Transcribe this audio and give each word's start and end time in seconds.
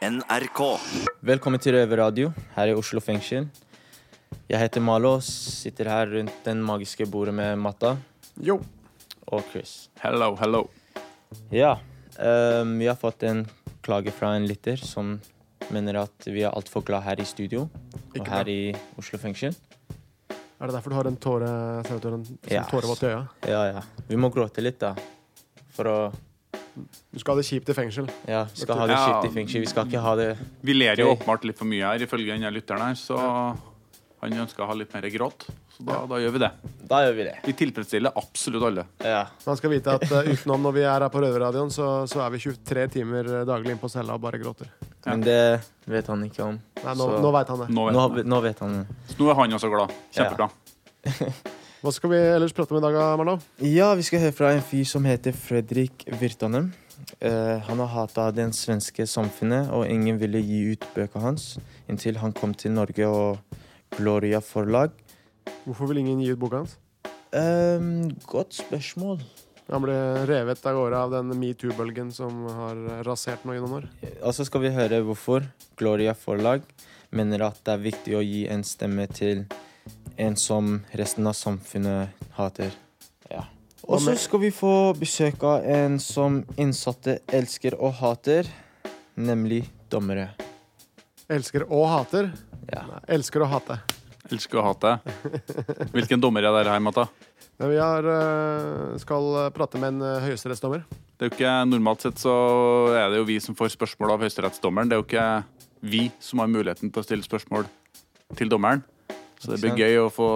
NRK. 0.00 0.60
Velkommen 1.28 1.60
til 1.60 1.74
Røverradio 1.76 2.30
her 2.54 2.70
i 2.70 2.76
Oslo 2.76 3.02
fengsel. 3.04 3.44
Jeg 4.48 4.60
heter 4.62 4.80
Malo 4.80 5.10
og 5.18 5.24
sitter 5.26 5.90
her 5.92 6.08
rundt 6.14 6.38
den 6.46 6.62
magiske 6.64 7.04
bordet 7.10 7.34
med 7.36 7.58
Matta 7.60 7.96
Jo. 8.40 8.56
og 9.28 9.42
Chris. 9.52 9.90
Hello, 10.02 10.34
hello. 10.40 10.66
Ja, 11.52 11.76
Um, 12.20 12.74
vi 12.76 12.84
har 12.90 12.96
fått 12.98 13.22
en 13.24 13.44
klage 13.86 14.10
fra 14.12 14.34
en 14.36 14.44
lytter 14.44 14.76
som 14.76 15.12
mener 15.72 15.96
at 16.02 16.26
vi 16.26 16.42
er 16.44 16.50
altfor 16.52 16.82
glad 16.84 17.04
her 17.06 17.20
i 17.22 17.24
studio 17.24 17.62
og 18.18 18.26
her 18.28 18.44
det. 18.44 18.52
i 18.74 18.98
Oslo 18.98 19.16
fengsel. 19.22 19.54
Er 20.28 20.66
det 20.66 20.74
derfor 20.74 20.90
du 20.90 20.96
har 20.98 21.06
en 21.08 21.16
tåre 21.16 21.48
ser 21.86 21.96
ut 21.96 22.04
en, 22.10 22.14
en 22.26 22.52
Ja. 22.52 22.64
tårevåt 22.68 23.02
i 23.06 23.06
øya? 23.06 23.22
Ja, 23.48 23.62
ja. 23.72 23.82
Vi 24.08 24.16
må 24.20 24.28
gråte 24.34 24.60
litt, 24.60 24.80
da. 24.82 24.92
For 25.70 25.84
å 25.88 25.96
Du 26.76 27.18
skal 27.18 27.34
ha 27.34 27.40
det 27.40 27.46
kjipt 27.48 27.72
i 27.72 27.74
fengsel. 27.76 28.06
Ja, 28.28 28.44
vi 28.50 28.62
skal 28.64 28.78
ha 28.78 28.86
det 28.90 28.98
kjipt 29.00 29.30
i 29.30 29.34
fengsel. 29.34 29.64
Vi 29.64 29.70
skal 29.72 29.88
ikke 29.90 30.02
ha 30.04 30.14
det 30.18 30.28
Vi 30.66 30.76
ler 30.76 31.00
jo 31.02 31.10
åpenbart 31.14 31.44
litt 31.48 31.58
for 31.58 31.68
mye 31.70 31.82
her, 31.92 32.06
ifølge 32.06 32.32
denne 32.36 32.52
lytteren 32.54 32.84
her, 32.90 32.94
så 32.98 33.18
han 34.20 34.34
ønsker 34.36 34.62
å 34.62 34.68
ha 34.68 34.74
litt 34.76 34.92
mer 34.92 35.06
gråt. 35.12 35.46
Så 35.72 35.84
da, 35.88 36.02
da 36.04 36.18
gjør 36.20 36.34
vi 36.34 36.40
det. 36.42 36.50
Da 36.90 36.98
gjør 37.06 37.14
vi 37.16 37.24
det. 37.24 37.34
Vi 37.46 37.54
tilfredsstiller 37.56 38.12
absolutt 38.20 38.66
alle. 38.68 38.84
Ja. 39.00 39.22
Man 39.46 39.56
skal 39.56 39.72
vite 39.72 39.94
at 39.96 40.04
uh, 40.12 40.28
utenom 40.28 40.66
når 40.68 40.74
vi 40.76 40.82
er 40.84 40.92
her 41.06 41.06
på 41.12 41.22
Røverradioen, 41.24 41.72
så, 41.72 41.86
så 42.10 42.20
er 42.26 42.34
vi 42.34 42.42
23 42.44 42.84
timer 42.98 43.30
eh, 43.40 43.46
daglig 43.48 43.72
inne 43.72 43.80
på 43.80 43.88
cella 43.88 44.18
og 44.18 44.20
bare 44.26 44.40
gråter. 44.42 44.68
Men 45.06 45.24
det 45.24 45.38
vet 45.88 46.10
han 46.12 46.26
ikke 46.26 46.44
om. 46.50 46.60
Nei, 46.82 46.92
nå, 47.00 47.06
Så- 47.08 47.22
nå 47.24 47.32
vet 47.38 47.54
han 47.54 47.64
det. 47.64 47.70
Nå, 47.72 47.86
vet 47.88 47.96
Nå, 47.96 48.04
det. 48.18 48.26
nå 48.28 48.42
vet 48.44 48.60
han 48.66 48.76
det. 48.82 48.98
Så 49.14 49.22
nå 49.22 49.30
er 49.32 49.40
han 49.40 49.56
også 49.60 49.72
glad. 49.72 49.96
Kjempebra. 50.12 50.50
Hva 51.80 51.88
skal 51.96 52.10
vi 52.12 52.18
ellers 52.20 52.52
prate 52.52 52.74
om 52.74 52.76
i 52.76 52.82
dag, 52.84 52.96
Marlo? 53.16 53.38
Ja, 53.64 53.86
vi 53.96 54.04
skal 54.04 54.20
høre 54.20 54.34
fra 54.36 54.50
en 54.52 54.60
fyr 54.60 54.84
som 54.84 55.06
heter 55.08 55.32
Fredrik 55.32 56.02
Virtanen. 56.20 56.66
Uh, 57.24 57.56
han 57.64 57.80
har 57.80 57.88
hata 57.94 58.26
det 58.36 58.50
svenske 58.52 59.06
samfunnet, 59.08 59.70
og 59.72 59.88
ingen 59.88 60.18
ville 60.20 60.42
gi 60.44 60.58
ut 60.74 60.84
bøkene 60.92 61.22
hans 61.24 61.54
inntil 61.88 62.18
han 62.20 62.34
kom 62.36 62.52
til 62.52 62.74
Norge 62.76 63.08
og 63.08 63.56
Gloria 63.96 64.42
forlag. 64.44 64.92
Hvorfor 65.64 65.88
vil 65.88 66.02
ingen 66.02 66.20
gi 66.20 66.34
ut 66.34 66.42
boka 66.42 66.60
hans? 66.60 66.76
Um, 67.32 68.10
godt 68.28 68.58
spørsmål. 68.60 69.24
Han 69.70 69.86
ble 69.86 69.96
revet 70.28 70.60
av 70.68 70.76
gårde 70.76 71.00
av 71.00 71.16
den 71.16 71.32
metoo-bølgen 71.40 72.12
som 72.12 72.44
har 72.58 72.84
rasert 73.08 73.48
nå 73.48 73.56
gjennom 73.56 73.78
år. 73.78 73.88
Og 74.20 74.36
så 74.36 74.44
skal 74.44 74.66
vi 74.66 74.76
høre 74.76 75.00
hvorfor 75.08 75.48
Gloria 75.80 76.12
forlag 76.12 76.68
mener 77.16 77.48
at 77.48 77.64
det 77.64 77.72
er 77.72 77.84
viktig 77.88 78.20
å 78.20 78.24
gi 78.26 78.44
en 78.52 78.68
stemme 78.68 79.08
til 79.08 79.46
en 80.20 80.36
som 80.36 80.80
resten 80.92 81.26
av 81.26 81.32
samfunnet 81.32 82.08
hater. 82.36 82.74
Ja. 83.30 83.46
Og 83.88 84.02
så 84.04 84.14
skal 84.20 84.42
vi 84.44 84.50
få 84.52 84.92
besøk 84.98 85.42
av 85.48 85.64
en 85.64 85.96
som 86.02 86.42
innsatte 86.60 87.20
elsker 87.32 87.78
og 87.80 87.96
hater, 88.02 88.48
nemlig 89.16 89.64
dommere. 89.90 90.30
Elsker 91.30 91.64
og 91.64 91.88
hater. 91.88 92.30
Ja. 92.68 92.84
Nei, 92.90 93.00
elsker 93.16 93.46
og 93.46 93.50
hate. 93.54 93.80
Elsker 94.30 94.60
å 94.60 94.66
hate. 94.68 94.98
Hvilken 95.94 96.20
dommer 96.22 96.44
er 96.44 96.54
dere 96.54 96.76
her, 96.76 96.84
Matta? 96.84 97.08
Vi 97.60 97.76
har, 97.80 98.06
eh, 98.06 98.98
skal 99.00 99.50
prate 99.56 99.80
med 99.80 99.94
en 99.94 100.04
eh, 100.06 100.28
høyesterettsdommer. 100.28 100.84
Det 101.16 101.26
er 101.26 101.30
jo 101.30 101.34
ikke, 101.34 101.56
Normalt 101.68 102.04
sett 102.04 102.20
så 102.20 102.34
er 102.96 103.10
det 103.10 103.20
jo 103.20 103.26
vi 103.28 103.40
som 103.42 103.56
får 103.56 103.74
spørsmål 103.74 104.14
av 104.14 104.22
høyesterettsdommeren. 104.24 104.88
Det 104.88 104.96
er 104.96 105.02
jo 105.02 105.08
ikke 105.08 105.26
vi 105.90 106.06
som 106.20 106.44
har 106.44 106.52
muligheten 106.52 106.92
til 106.92 107.02
å 107.02 107.08
stille 107.08 107.26
spørsmål 107.26 107.68
til 108.38 108.52
dommeren. 108.52 108.84
Så 109.40 109.54
det 109.54 109.60
blir 109.62 109.78
gøy 109.80 110.02
å 110.02 110.10
få 110.12 110.30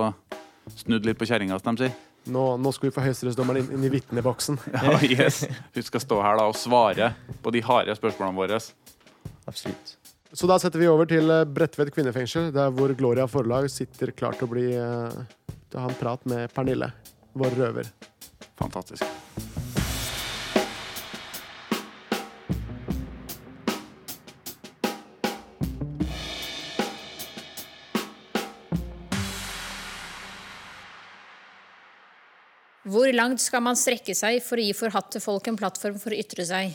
snudd 0.81 1.05
litt 1.05 1.21
på 1.21 1.29
kjerringa, 1.29 1.59
som 1.61 1.77
de 1.77 1.87
sier. 1.87 1.97
Nå, 2.25 2.45
nå 2.57 2.71
skal 2.73 2.89
vi 2.89 2.95
få 2.97 3.03
høyesterettsdommeren 3.05 3.67
inn, 3.67 3.75
inn 3.77 3.85
i 3.85 3.93
vitneboksen. 3.99 4.57
Ja, 4.73 4.97
yes. 5.05 5.43
Hun 5.75 5.85
skal 5.85 6.01
stå 6.01 6.23
her 6.25 6.41
da 6.41 6.47
og 6.49 6.57
svare 6.57 7.13
på 7.45 7.53
de 7.53 7.61
harde 7.67 7.97
spørsmålene 7.99 8.39
våre. 8.39 8.61
Absolutt. 9.45 9.99
Så 10.35 10.49
da 10.51 10.57
setter 10.59 10.81
vi 10.81 10.89
over 10.91 11.07
til 11.07 11.29
eh, 11.31 11.45
Bredtvet 11.47 11.93
kvinnefengsel, 11.95 12.49
der 12.55 12.73
hvor 12.75 12.91
Gloria 12.97 13.29
Forlag 13.31 13.69
sitter 13.71 14.11
klar 14.17 14.35
til 14.39 14.49
å 14.49 14.55
bli 14.55 14.67
eh, 14.73 15.21
til 15.69 15.79
å 15.79 15.85
ha 15.85 15.93
en 15.93 16.01
prat 16.01 16.25
med 16.31 16.49
Pernille, 16.57 16.91
vår 17.39 17.61
røver. 17.61 17.93
Fantastisk. 18.59 19.24
Langt 33.15 33.43
skal 33.43 33.63
man 33.65 33.79
strekke 33.79 34.15
seg 34.17 34.41
for 34.45 34.59
å 34.59 34.65
gi 34.65 34.75
forhatte 34.77 35.23
folk 35.23 35.47
en 35.49 35.59
plattform 35.59 36.01
for 36.03 36.15
å 36.15 36.19
ytre 36.19 36.47
seg? 36.49 36.75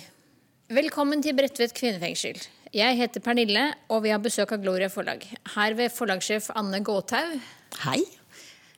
Velkommen 0.70 1.24
til 1.26 1.36
Bredtvet 1.38 1.74
kvinnefengsel. 1.76 2.40
Jeg 2.76 2.98
heter 3.00 3.24
Pernille, 3.26 3.66
og 3.90 4.04
vi 4.06 4.14
har 4.14 4.22
besøk 4.22 4.54
av 4.54 4.62
Gloria 4.62 4.90
forlag. 4.94 5.24
Her 5.56 5.76
ved 5.78 5.92
forlagssjef 5.94 6.52
Anne 6.60 6.84
Gåthaug 6.86 7.40
Hei. 7.82 8.04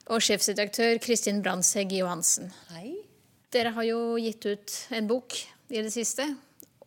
og 0.08 0.24
sjefsredaktør 0.24 1.02
Kristin 1.04 1.42
Brandtzæg 1.44 1.98
Johansen. 2.00 2.54
Hei. 2.72 2.96
Dere 3.52 3.74
har 3.76 3.84
jo 3.84 4.16
gitt 4.24 4.48
ut 4.48 4.78
en 4.96 5.10
bok 5.10 5.36
i 5.72 5.82
det 5.84 5.92
siste, 5.92 6.24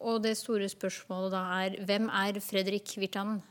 og 0.01 0.23
det 0.25 0.39
store 0.41 0.71
spørsmålet 0.73 1.35
da 1.37 1.43
er 1.61 1.77
hvem 1.85 2.09
er 2.09 2.41
Fredrik 2.45 2.97
Virtanen? 2.97 3.43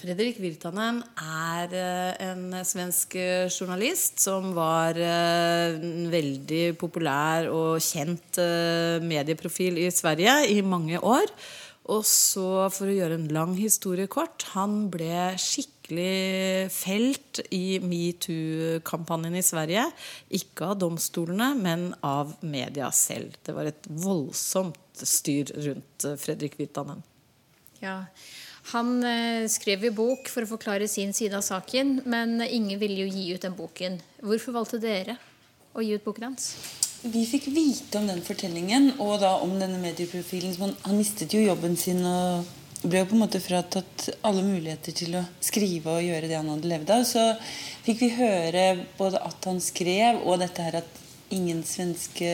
Fredrik 0.00 0.38
Virtanen 0.40 1.02
er 1.20 1.74
eh, 1.76 2.20
en 2.30 2.54
svensk 2.64 3.18
eh, 3.20 3.50
journalist 3.52 4.22
som 4.22 4.54
var 4.56 4.96
eh, 4.96 5.76
en 5.76 6.06
veldig 6.12 6.62
populær 6.80 7.50
og 7.52 7.82
kjent 7.84 8.40
medieprofil 9.04 9.76
i 9.82 9.90
Sverige 9.92 10.38
i 10.54 10.62
mange 10.64 10.96
år. 10.96 11.28
Og 11.90 12.04
så, 12.06 12.70
for 12.72 12.88
å 12.88 12.94
gjøre 12.94 13.18
en 13.18 13.28
lang 13.34 13.52
historie 13.58 14.08
kort, 14.08 14.46
han 14.54 14.86
ble 14.92 15.34
skikkelig 15.40 16.70
felt 16.72 17.42
i 17.52 17.80
metoo-kampanjen 17.82 19.36
i 19.40 19.44
Sverige. 19.44 19.88
Ikke 20.38 20.70
av 20.70 20.78
domstolene, 20.80 21.50
men 21.58 21.88
av 22.06 22.36
media 22.46 22.92
selv. 22.94 23.36
Det 23.44 23.56
var 23.56 23.72
et 23.72 23.90
voldsomt 23.90 25.02
styr 25.02 25.50
rundt 25.66 26.08
Fredrik 26.22 26.56
Virtanen. 26.60 27.02
Ja, 27.80 28.04
Han 28.74 29.00
eh, 29.04 29.48
skrev 29.50 29.88
jo 29.88 29.92
bok 29.96 30.28
for 30.30 30.44
å 30.44 30.50
forklare 30.50 30.88
sin 30.88 31.14
side 31.16 31.34
av 31.36 31.42
saken, 31.46 32.02
men 32.04 32.38
ingen 32.44 32.78
ville 32.80 33.06
jo 33.06 33.10
gi 33.10 33.32
ut 33.34 33.42
den 33.42 33.56
boken. 33.56 33.98
Hvorfor 34.22 34.60
valgte 34.60 34.80
dere 34.82 35.16
å 35.72 35.82
gi 35.84 35.96
ut 35.96 36.04
boken 36.04 36.30
hans? 36.30 36.52
Vi 37.00 37.24
fikk 37.24 37.48
vite 37.48 37.96
om 37.96 38.08
den 38.10 38.20
fortellingen 38.20 38.90
og 39.00 39.20
da 39.22 39.38
om 39.40 39.54
denne 39.56 39.80
medieprofilen. 39.80 40.52
Han, 40.60 40.74
han 40.84 40.98
mistet 40.98 41.32
jo 41.32 41.40
jobben 41.40 41.78
sin 41.80 42.04
og 42.04 42.44
ble 42.82 43.02
jo 43.02 43.08
på 43.10 43.16
en 43.16 43.22
måte 43.22 43.40
fratatt 43.40 44.06
alle 44.24 44.44
muligheter 44.44 44.94
til 44.96 45.16
å 45.18 45.24
skrive 45.44 45.96
og 45.96 46.04
gjøre 46.04 46.28
det 46.28 46.38
han 46.38 46.48
hadde 46.52 46.68
levd 46.70 46.92
av. 46.94 47.04
Så 47.08 47.24
fikk 47.86 48.04
vi 48.04 48.10
høre 48.16 48.64
både 48.98 49.20
at 49.24 49.48
han 49.48 49.60
skrev, 49.64 50.20
og 50.24 50.40
dette 50.44 50.64
her 50.64 50.80
at 50.80 51.00
ingen 51.32 51.62
svenske 51.66 52.30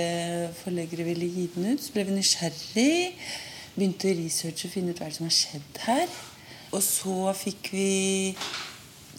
forleggere 0.62 1.06
ville 1.06 1.28
gi 1.31 1.47
den 1.54 1.72
ut. 1.75 1.82
Så 1.82 1.94
ble 1.94 2.06
vi 2.08 2.19
nysgjerrig. 2.19 2.97
Begynte 3.76 4.09
å 4.09 4.16
researche 4.16 4.70
og 4.70 4.72
finne 4.72 4.94
ut 4.94 5.00
hva 5.03 5.10
som 5.12 5.26
har 5.28 5.34
skjedd 5.37 5.81
her. 5.84 6.12
Og 6.72 6.81
så 6.81 7.32
fikk 7.37 7.69
vi 7.76 7.91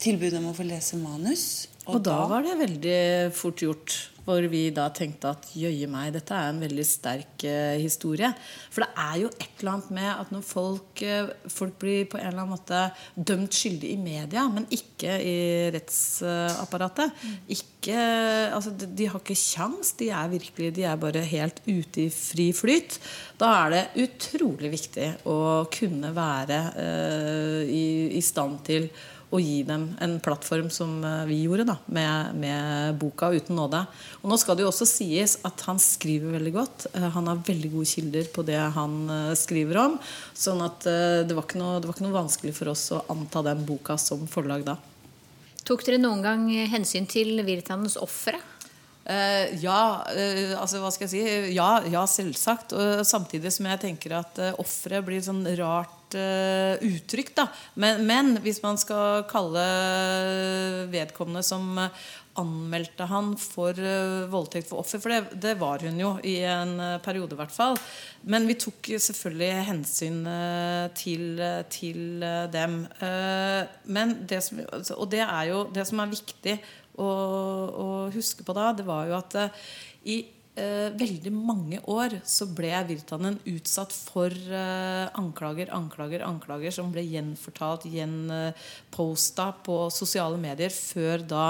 tilbud 0.01 0.33
om 0.39 0.49
å 0.49 0.55
få 0.57 0.65
lese 0.65 0.97
manus. 0.97 1.67
Og 1.87 2.03
da 2.03 2.19
var 2.29 2.45
det 2.45 2.59
veldig 2.59 3.01
fort 3.35 3.63
gjort. 3.63 3.97
Hvor 4.27 4.43
vi 4.51 4.65
da 4.75 4.89
tenkte 4.91 5.29
at 5.31 5.45
jøye 5.55 5.87
meg, 5.87 6.09
dette 6.11 6.35
er 6.35 6.49
en 6.51 6.57
veldig 6.59 6.83
sterk 6.83 7.45
eh, 7.47 7.77
historie. 7.79 8.27
For 8.75 8.83
det 8.83 8.89
er 8.99 9.21
jo 9.21 9.29
et 9.29 9.61
eller 9.61 9.71
annet 9.71 9.93
med 9.95 10.09
at 10.11 10.33
når 10.35 10.43
folk, 10.43 11.03
eh, 11.07 11.29
folk 11.47 11.77
blir 11.79 12.09
på 12.11 12.19
en 12.19 12.25
eller 12.27 12.43
annen 12.43 12.57
måte 12.57 12.81
dømt 13.15 13.55
skyldig 13.55 13.93
i 13.93 14.01
media, 14.01 14.43
men 14.51 14.67
ikke 14.67 15.15
i 15.23 15.37
rettsapparatet 15.71 17.23
ikke, 17.55 18.03
altså, 18.51 18.75
de, 18.75 18.91
de 18.99 19.07
har 19.07 19.23
ikke 19.23 19.39
kjangs. 19.39 19.95
De 19.95 20.11
er 20.11 20.35
virkelig, 20.35 20.75
de 20.75 20.83
er 20.91 20.99
bare 20.99 21.23
helt 21.23 21.63
ute 21.63 22.09
i 22.09 22.11
fri 22.11 22.51
flyt. 22.51 22.99
Da 23.39 23.53
er 23.63 23.77
det 23.77 24.09
utrolig 24.09 24.75
viktig 24.75 25.13
å 25.31 25.39
kunne 25.71 26.11
være 26.11 26.63
eh, 26.75 27.61
i, 27.71 27.85
i 28.19 28.27
stand 28.33 28.59
til 28.67 28.91
og 29.27 29.43
gi 29.43 29.59
dem 29.67 29.89
en 30.03 30.15
plattform 30.23 30.69
som 30.71 31.01
eh, 31.03 31.25
vi 31.27 31.41
gjorde 31.43 31.65
da, 31.67 31.75
med, 31.91 32.35
med 32.39 32.99
boka 32.99 33.31
'Uten 33.33 33.57
nåde'. 33.59 33.83
Og 34.21 34.29
Nå 34.31 34.37
skal 34.39 34.55
det 34.55 34.63
jo 34.63 34.71
også 34.71 34.87
sies 34.87 35.37
at 35.47 35.63
han 35.67 35.79
skriver 35.79 36.37
veldig 36.37 36.53
godt. 36.55 36.87
Eh, 36.93 37.09
Han 37.11 37.27
har 37.27 37.43
veldig 37.43 37.71
gode 37.73 37.91
kilder 37.91 38.29
på 38.31 38.45
det 38.47 38.59
han 38.59 39.09
eh, 39.09 39.35
skriver 39.35 39.81
om. 39.83 39.97
Sånn 40.33 40.63
at 40.63 40.79
det 40.87 41.35
var, 41.35 41.43
ikke 41.43 41.59
noe, 41.59 41.79
det 41.81 41.89
var 41.89 41.97
ikke 41.97 42.07
noe 42.07 42.21
vanskelig 42.21 42.53
for 42.55 42.71
oss 42.71 42.91
å 42.95 43.03
anta 43.11 43.43
den 43.43 43.65
boka 43.67 43.97
som 43.99 44.27
forlag 44.31 44.63
da. 44.67 44.77
Tok 45.67 45.83
dere 45.83 45.99
noen 45.99 46.23
gang 46.23 46.47
hensyn 46.71 47.07
til 47.09 47.41
Virtanens 47.43 47.97
ofre? 47.99 48.39
Uh, 49.07 49.47
ja, 49.63 50.03
uh, 50.03 50.55
altså 50.59 50.81
hva 50.83 50.89
skal 50.91 51.07
jeg 51.07 51.11
si? 51.13 51.51
Ja, 51.55 51.79
ja, 51.87 52.03
selvsagt. 52.11 52.75
Og 52.75 53.05
samtidig 53.07 53.53
som 53.55 53.69
jeg 53.71 53.79
tenker 53.79 54.17
at 54.19 54.39
uh, 54.39 54.51
offeret 54.59 55.05
blir 55.07 55.23
sånn 55.23 55.45
rart 55.59 55.96
eh, 56.15 56.77
uttrykk. 56.87 57.33
da. 57.35 57.47
Men, 57.75 58.05
men 58.07 58.37
hvis 58.45 58.61
man 58.63 58.79
skal 58.79 59.25
kalle 59.27 59.65
vedkommende 60.93 61.43
som 61.43 61.75
anmeldte 62.37 63.07
han 63.09 63.31
for 63.39 63.77
uh, 63.81 64.27
voldtekt 64.31 64.69
for 64.69 64.83
offer. 64.83 65.01
For 65.01 65.13
det, 65.13 65.39
det, 65.41 65.55
var 65.61 65.83
hun 65.85 65.99
jo 65.99 66.13
i 66.27 66.37
en 66.47 66.75
uh, 66.79 66.97
periode, 67.03 67.33
i 67.35 67.39
hvert 67.39 67.53
fall. 67.53 67.77
Men 68.29 68.47
vi 68.49 68.57
tok 68.61 68.91
selvfølgelig 69.07 69.67
hensyn 69.71 70.21
uh, 70.27 70.87
til, 70.97 71.41
til 71.73 72.23
dem. 72.53 72.79
men 73.85 74.15
det 74.29 74.41
som, 74.43 74.59
altså, 74.73 74.97
og 74.97 75.09
det 75.11 75.23
er 75.23 75.43
jo 75.49 75.63
det 75.73 75.85
som 75.87 76.01
er 76.01 76.11
viktig 76.11 76.55
å, 76.97 77.07
å 77.07 77.87
huske 78.13 78.45
på 78.45 78.55
da, 78.57 78.71
det 78.75 78.85
var 78.87 79.07
jo 79.09 79.17
at 79.17 79.37
i 80.07 80.21
eh, 80.57 80.89
veldig 80.97 81.31
mange 81.33 81.79
år 81.89 82.17
så 82.27 82.47
ble 82.51 82.73
Virtanen 82.89 83.37
utsatt 83.47 83.93
for 83.95 84.33
eh, 84.33 85.05
anklager, 85.19 85.71
anklager, 85.75 86.25
anklager 86.27 86.73
som 86.75 86.91
ble 86.93 87.05
gjenfortalt, 87.05 87.87
gjenposta 87.91 89.51
på 89.65 89.79
sosiale 89.93 90.39
medier 90.41 90.73
før 90.73 91.25
da 91.29 91.45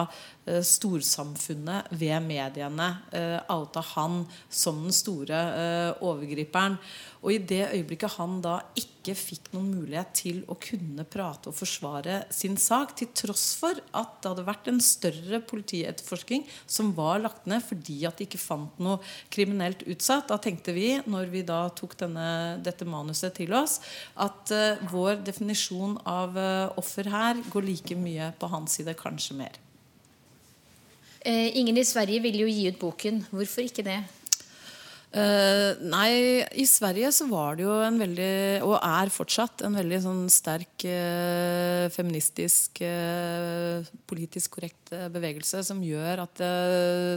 storsamfunnet 0.64 1.92
ved 2.00 2.18
mediene 2.24 2.88
eh, 3.16 3.38
outa 3.52 3.84
han 3.94 4.22
som 4.50 4.84
den 4.86 4.96
store 4.96 5.42
eh, 5.58 6.06
overgriperen. 6.06 6.78
Og 7.26 7.34
i 7.34 7.40
det 7.42 7.64
øyeblikket 7.74 8.14
han 8.20 8.38
da 8.44 8.60
ikke 8.78 9.16
fikk 9.18 9.50
noen 9.52 9.72
mulighet 9.74 10.14
til 10.16 10.38
å 10.52 10.56
kunne 10.62 11.04
prate 11.10 11.50
og 11.50 11.58
forsvare 11.58 12.20
sin 12.34 12.56
sak, 12.62 12.94
til 12.96 13.10
tross 13.18 13.50
for 13.60 13.76
at 13.76 14.14
det 14.22 14.32
hadde 14.32 14.46
vært 14.48 14.70
en 14.72 14.80
større 14.84 15.42
politietterforskning 15.50 16.46
som 16.70 16.94
var 16.96 17.24
lagt 17.24 17.50
ned 17.50 17.66
fordi 17.66 18.00
at 18.08 18.20
de 18.20 18.28
ikke 18.30 18.42
fant 18.42 18.80
noe 18.84 19.02
kriminelt 19.34 19.84
utsatt, 19.90 20.30
da 20.30 20.40
tenkte 20.42 20.76
vi, 20.78 20.92
når 21.10 21.32
vi 21.34 21.44
da 21.48 21.66
tok 21.76 21.98
denne, 22.00 22.30
dette 22.64 22.88
manuset 22.88 23.36
til 23.42 23.56
oss, 23.58 23.80
at 24.16 24.54
uh, 24.54 24.90
vår 24.94 25.24
definisjon 25.28 25.98
av 26.08 26.38
uh, 26.38 26.80
offer 26.80 27.10
her 27.12 27.42
går 27.52 27.72
like 27.74 27.98
mye 27.98 28.32
på 28.38 28.52
hans 28.54 28.78
side, 28.78 28.96
kanskje 29.00 29.42
mer. 29.42 29.64
Eh, 31.28 31.58
ingen 31.60 31.76
i 31.78 31.84
Sverige 31.84 32.24
ville 32.24 32.46
jo 32.46 32.52
gi 32.52 32.70
ut 32.72 32.80
boken. 32.80 33.26
Hvorfor 33.36 33.66
ikke 33.68 33.84
det? 33.84 34.00
Uh, 35.08 35.72
nei, 35.88 36.44
i 36.60 36.66
Sverige 36.68 37.08
så 37.16 37.26
var 37.30 37.56
det 37.56 37.64
jo 37.64 37.72
en 37.80 37.96
veldig, 37.98 38.60
og 38.68 38.76
er 38.76 39.10
fortsatt, 39.10 39.64
en 39.64 39.78
veldig 39.80 40.00
sånn 40.04 40.26
sterk 40.30 40.84
uh, 40.84 41.88
feministisk, 41.96 42.82
uh, 42.84 43.88
politisk 44.12 44.58
korrekt 44.58 44.92
bevegelse 45.16 45.64
som 45.64 45.80
gjør 45.84 46.26
at 46.26 46.44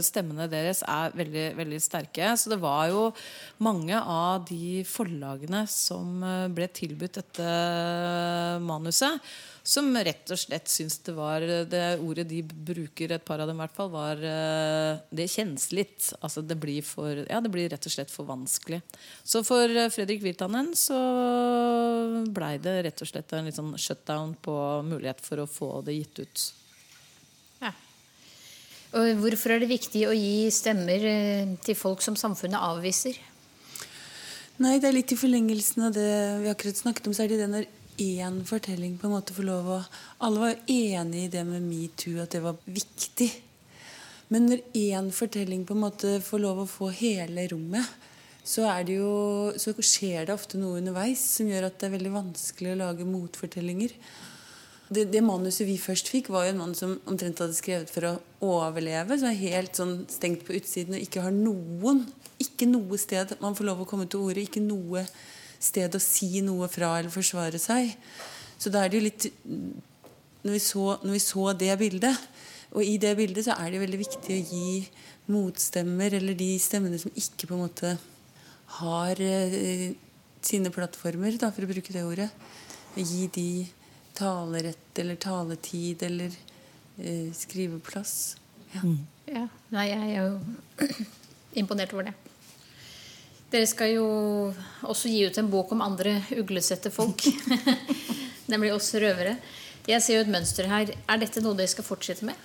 stemmene 0.07 0.47
deres 0.51 0.81
er 0.87 1.13
veldig, 1.19 1.45
veldig 1.59 1.79
sterke. 1.83 2.31
Så 2.39 2.51
det 2.51 2.59
var 2.63 2.89
jo 2.91 3.05
mange 3.63 3.95
av 3.99 4.47
de 4.49 4.81
forlagene 4.87 5.63
som 5.71 6.23
ble 6.51 6.67
tilbudt 6.75 7.21
dette 7.21 7.53
manuset 8.65 9.23
som 9.63 9.93
rett 9.93 10.31
og 10.33 10.39
slett 10.41 10.69
syns 10.71 10.97
det 11.05 11.13
var 11.13 11.43
Det 11.69 11.81
ordet 12.01 12.25
de 12.29 12.41
bruker, 12.41 13.11
et 13.13 13.25
par 13.25 13.43
av 13.43 13.49
dem 13.49 13.59
i 13.59 13.61
hvert 13.61 13.75
fall, 13.75 13.91
var 13.93 14.21
eh, 14.25 15.01
Det 15.13 15.27
kjennes 15.29 15.67
litt. 15.75 16.07
Altså 16.21 16.41
det 16.41 16.57
blir 16.61 16.81
for 16.85 17.23
Ja, 17.27 17.41
det 17.43 17.51
blir 17.53 17.69
rett 17.69 17.85
og 17.85 17.93
slett 17.93 18.09
for 18.13 18.25
vanskelig. 18.29 18.81
Så 19.23 19.43
for 19.45 19.69
eh, 19.69 19.91
Fredrik 19.93 20.23
Virtanen 20.25 20.73
så 20.77 20.97
blei 22.33 22.55
det 22.61 22.79
rett 22.87 23.03
og 23.05 23.11
slett 23.11 23.33
en 23.37 23.49
litt 23.49 23.59
sånn 23.59 23.75
shutdown 23.77 24.33
på 24.41 24.55
mulighet 24.87 25.21
for 25.21 25.43
å 25.43 25.49
få 25.49 25.69
det 25.85 25.99
gitt 25.99 26.23
ut. 26.25 26.45
Ja. 27.61 27.73
Og 28.97 29.11
hvorfor 29.21 29.53
er 29.53 29.61
det 29.61 29.69
viktig 29.69 30.07
å 30.09 30.15
gi 30.17 30.49
stemmer 30.53 31.05
eh, 31.05 31.53
til 31.61 31.77
folk 31.77 32.01
som 32.01 32.17
samfunnet 32.17 32.65
avviser? 32.71 33.19
Nei, 34.61 34.79
det 34.81 34.89
er 34.89 34.97
litt 34.97 35.13
i 35.13 35.17
forlengelsen 35.17 35.87
av 35.87 35.93
det 35.95 36.09
vi 36.43 36.49
akkurat 36.51 36.81
snakket 36.81 37.07
om. 37.09 37.13
så 37.17 37.23
er 37.23 37.31
det 37.31 37.39
det 37.41 37.47
når 37.49 37.69
én 38.01 38.41
fortelling 38.47 38.97
på 38.97 39.07
en 39.07 39.15
måte 39.15 39.35
få 39.35 39.45
lov 39.45 39.69
å 39.77 39.79
Alle 40.25 40.41
var 40.41 40.53
jo 40.53 40.75
enig 40.75 41.25
i 41.25 41.31
det 41.33 41.45
med 41.47 41.63
metoo, 41.65 42.19
at 42.21 42.33
det 42.33 42.41
var 42.43 42.59
viktig. 42.65 43.29
Men 44.31 44.47
når 44.47 44.63
én 44.77 45.11
fortelling 45.11 45.65
på 45.67 45.75
en 45.75 45.83
måte 45.83 46.15
får 46.23 46.39
lov 46.39 46.63
å 46.63 46.69
få 46.69 46.91
hele 46.95 47.47
rommet, 47.51 47.87
så, 48.43 48.65
jo, 48.89 49.51
så 49.59 49.73
skjer 49.77 50.25
det 50.25 50.33
ofte 50.33 50.57
noe 50.57 50.79
underveis 50.79 51.21
som 51.37 51.49
gjør 51.49 51.67
at 51.67 51.77
det 51.77 51.89
er 51.89 51.95
veldig 51.97 52.13
vanskelig 52.15 52.71
å 52.73 52.79
lage 52.79 53.05
motfortellinger. 53.05 53.93
Det, 54.91 55.05
det, 55.13 55.21
manuset 55.23 55.67
vi 55.67 55.77
først 55.79 56.09
fikk, 56.11 56.31
var 56.33 56.47
jo 56.47 56.55
en 56.55 56.63
mann 56.63 56.73
som 56.75 56.97
omtrent 57.07 57.39
hadde 57.39 57.55
skrevet 57.55 57.91
for 57.93 58.09
å 58.09 58.15
overleve. 58.43 59.15
Som 59.19 59.29
er 59.29 59.43
helt 59.45 59.77
sånn 59.77 59.93
stengt 60.11 60.43
på 60.47 60.55
utsiden 60.57 60.97
og 60.97 61.05
ikke 61.05 61.23
har 61.27 61.35
noen 61.35 62.03
Ikke 62.41 62.67
noe 62.67 62.97
sted 62.99 63.35
man 63.43 63.55
får 63.55 63.67
lov 63.69 63.83
å 63.83 63.87
komme 63.87 64.07
til 64.09 64.25
orde. 64.25 64.43
Ikke 64.43 64.63
noe 64.63 65.05
sted 65.61 65.95
å 65.95 66.01
si 66.01 66.41
noe 66.45 66.69
fra 66.71 66.95
eller 66.99 67.13
forsvare 67.13 67.61
seg. 67.61 67.93
Så 68.57 68.71
da 68.73 68.83
er 68.83 68.91
det 68.91 68.99
jo 68.99 69.07
litt 69.07 69.27
når 70.41 70.55
vi, 70.55 70.61
så, 70.63 70.85
når 71.03 71.15
vi 71.15 71.21
så 71.23 71.51
det 71.53 71.73
bildet, 71.77 72.29
og 72.71 72.85
i 72.87 72.95
det 73.01 73.11
bildet 73.19 73.45
så 73.45 73.57
er 73.59 73.73
det 73.73 73.81
veldig 73.83 73.99
viktig 73.99 74.37
å 74.37 74.45
gi 74.53 74.69
motstemmer, 75.31 76.15
eller 76.17 76.37
de 76.37 76.53
stemmene 76.61 76.99
som 77.01 77.13
ikke 77.17 77.49
på 77.49 77.57
en 77.57 77.65
måte 77.65 77.91
har 78.79 79.21
eh, 79.21 79.91
sine 80.41 80.71
plattformer, 80.73 81.37
da, 81.39 81.51
for 81.53 81.67
å 81.67 81.69
bruke 81.69 81.93
det 81.93 82.05
ordet, 82.07 82.29
gi 82.95 83.27
de 83.35 83.49
talerett 84.17 84.99
eller 84.99 85.19
taletid 85.21 86.03
eller 86.07 86.33
eh, 86.97 87.29
skriveplass. 87.35 88.15
Ja. 88.73 88.81
Mm. 88.83 88.99
ja. 89.29 89.45
Nei, 89.75 89.87
jeg 89.91 90.09
er 90.09 90.25
jo 90.25 90.97
imponert 91.61 91.93
over 91.95 92.09
det. 92.09 92.30
Dere 93.51 93.67
skal 93.67 93.89
jo 93.97 94.05
også 94.87 95.09
gi 95.11 95.25
ut 95.27 95.37
en 95.41 95.49
bok 95.51 95.73
om 95.75 95.81
andre 95.83 96.21
uglesette 96.39 96.91
folk. 96.93 97.25
Nemlig 98.51 98.71
oss 98.71 98.93
røvere. 98.95 99.35
Jeg 99.89 100.03
ser 100.05 100.19
jo 100.19 100.25
et 100.25 100.31
mønster 100.31 100.69
her. 100.71 100.93
Er 100.95 101.19
dette 101.19 101.43
noe 101.43 101.57
dere 101.59 101.71
skal 101.71 101.83
fortsette 101.83 102.27
med? 102.29 102.37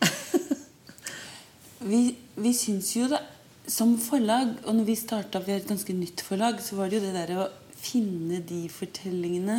vi 1.90 2.00
vi 2.36 2.52
syns 2.52 2.90
jo 2.96 3.08
det 3.08 3.22
Som 3.66 3.96
forlag, 3.98 4.52
og 4.68 4.76
når 4.76 4.84
vi 4.86 4.94
starta 4.94 5.40
Vi 5.42 5.50
er 5.54 5.62
et 5.62 5.68
ganske 5.68 5.94
nytt 5.96 6.22
forlag, 6.22 6.60
så 6.62 6.76
var 6.76 6.90
det 6.90 7.00
jo 7.00 7.06
det 7.06 7.14
der 7.16 7.32
å 7.40 7.48
finne 7.76 8.38
de 8.46 8.66
fortellingene 8.70 9.58